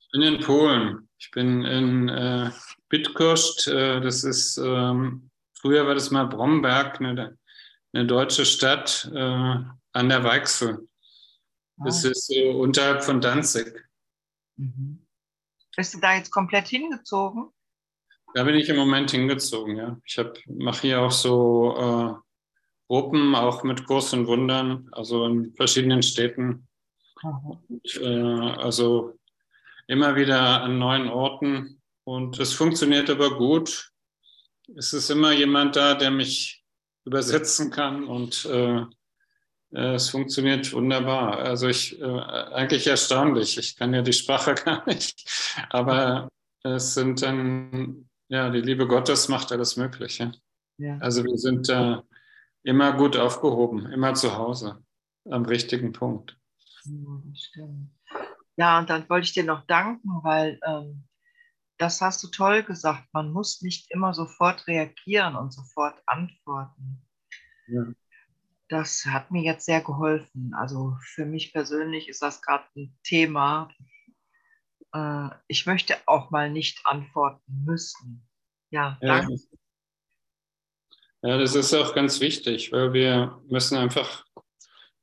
[0.00, 1.08] Ich bin in Polen.
[1.18, 2.50] Ich bin in äh,
[2.88, 3.68] Bydgoszcz.
[3.68, 7.38] Äh, das ist, ähm, früher war das mal Bromberg, eine
[7.92, 10.88] eine deutsche Stadt äh, an der Weichsel.
[11.76, 12.10] Das ah.
[12.10, 13.88] ist so unterhalb von Danzig.
[14.56, 15.06] Mhm.
[15.76, 17.50] Bist du da jetzt komplett hingezogen?
[18.34, 19.98] Da bin ich im Moment hingezogen, ja.
[20.04, 22.14] Ich mache hier auch so äh,
[22.86, 26.68] Gruppen, auch mit Kurs und Wundern, also in verschiedenen Städten.
[27.22, 29.18] Und, äh, also
[29.86, 31.80] immer wieder an neuen Orten.
[32.04, 33.92] Und es funktioniert aber gut.
[34.76, 36.59] Es ist immer jemand da, der mich
[37.10, 38.82] übersetzen kann und äh,
[39.72, 41.38] äh, es funktioniert wunderbar.
[41.38, 43.58] Also ich, äh, eigentlich erstaunlich.
[43.58, 45.28] Ich kann ja die Sprache gar nicht,
[45.70, 46.28] aber
[46.62, 50.32] es sind dann, ja, die Liebe Gottes macht alles Mögliche.
[50.78, 50.98] Ja.
[50.98, 52.04] Also wir sind da
[52.62, 54.80] immer gut aufgehoben, immer zu Hause,
[55.28, 56.38] am richtigen Punkt.
[58.56, 61.02] Ja, und dann wollte ich dir noch danken, weil ähm,
[61.80, 63.08] das hast du toll gesagt.
[63.12, 67.02] Man muss nicht immer sofort reagieren und sofort antworten.
[67.68, 67.86] Ja.
[68.68, 70.52] Das hat mir jetzt sehr geholfen.
[70.54, 73.70] Also für mich persönlich ist das gerade ein Thema.
[74.92, 78.28] Äh, ich möchte auch mal nicht antworten müssen.
[78.70, 79.36] Ja, danke.
[81.22, 84.26] Ja, das ist auch ganz wichtig, weil wir müssen einfach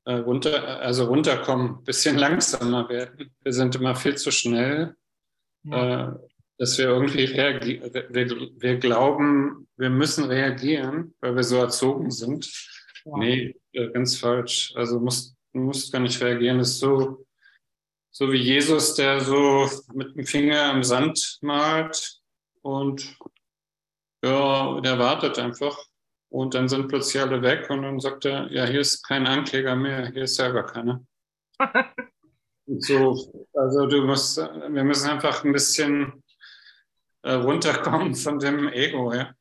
[0.05, 3.35] äh, runter, also runterkommen, ein bisschen langsamer werden.
[3.41, 4.95] Wir sind immer viel zu schnell.
[5.63, 6.09] Ja.
[6.09, 6.17] Äh,
[6.57, 12.51] dass wir irgendwie reagieren, wir, wir, glauben, wir müssen reagieren, weil wir so erzogen sind.
[13.05, 13.17] Ja.
[13.17, 14.73] Nee, äh, ganz falsch.
[14.75, 16.57] Also musst, du musst gar nicht reagieren.
[16.57, 17.25] Das ist so,
[18.11, 22.19] so wie Jesus, der so mit dem Finger im Sand malt
[22.61, 23.17] und
[24.23, 25.77] ja, der wartet einfach
[26.29, 29.75] Und dann sind plötzlich alle weg und dann sagt er, ja, hier ist kein Ankläger
[29.75, 31.05] mehr, hier ist ja gar keiner.
[32.65, 36.23] so, also du musst, wir müssen einfach ein bisschen
[37.23, 39.33] äh, runterkommen von dem Ego, ja.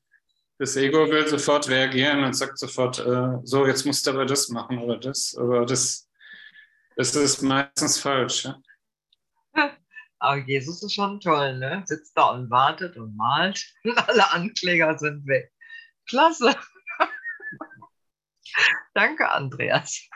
[0.58, 4.48] Das Ego will sofort reagieren und sagt sofort, äh, so, jetzt musst du aber das
[4.48, 5.36] machen oder das.
[5.38, 6.08] Aber das,
[6.96, 8.44] das ist meistens falsch.
[8.44, 8.60] Ja?
[10.18, 11.82] Aber Jesus ist schon toll, ne?
[11.84, 15.52] Sitzt da und wartet und malt und alle Ankläger sind weg.
[16.08, 16.56] Klasse.
[18.94, 20.08] Danke, Andreas.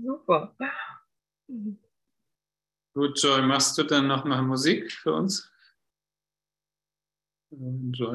[0.00, 0.54] Super.
[2.94, 5.48] Gut, Joy, machst du dann nochmal Musik für uns?
[7.52, 8.08] Joy.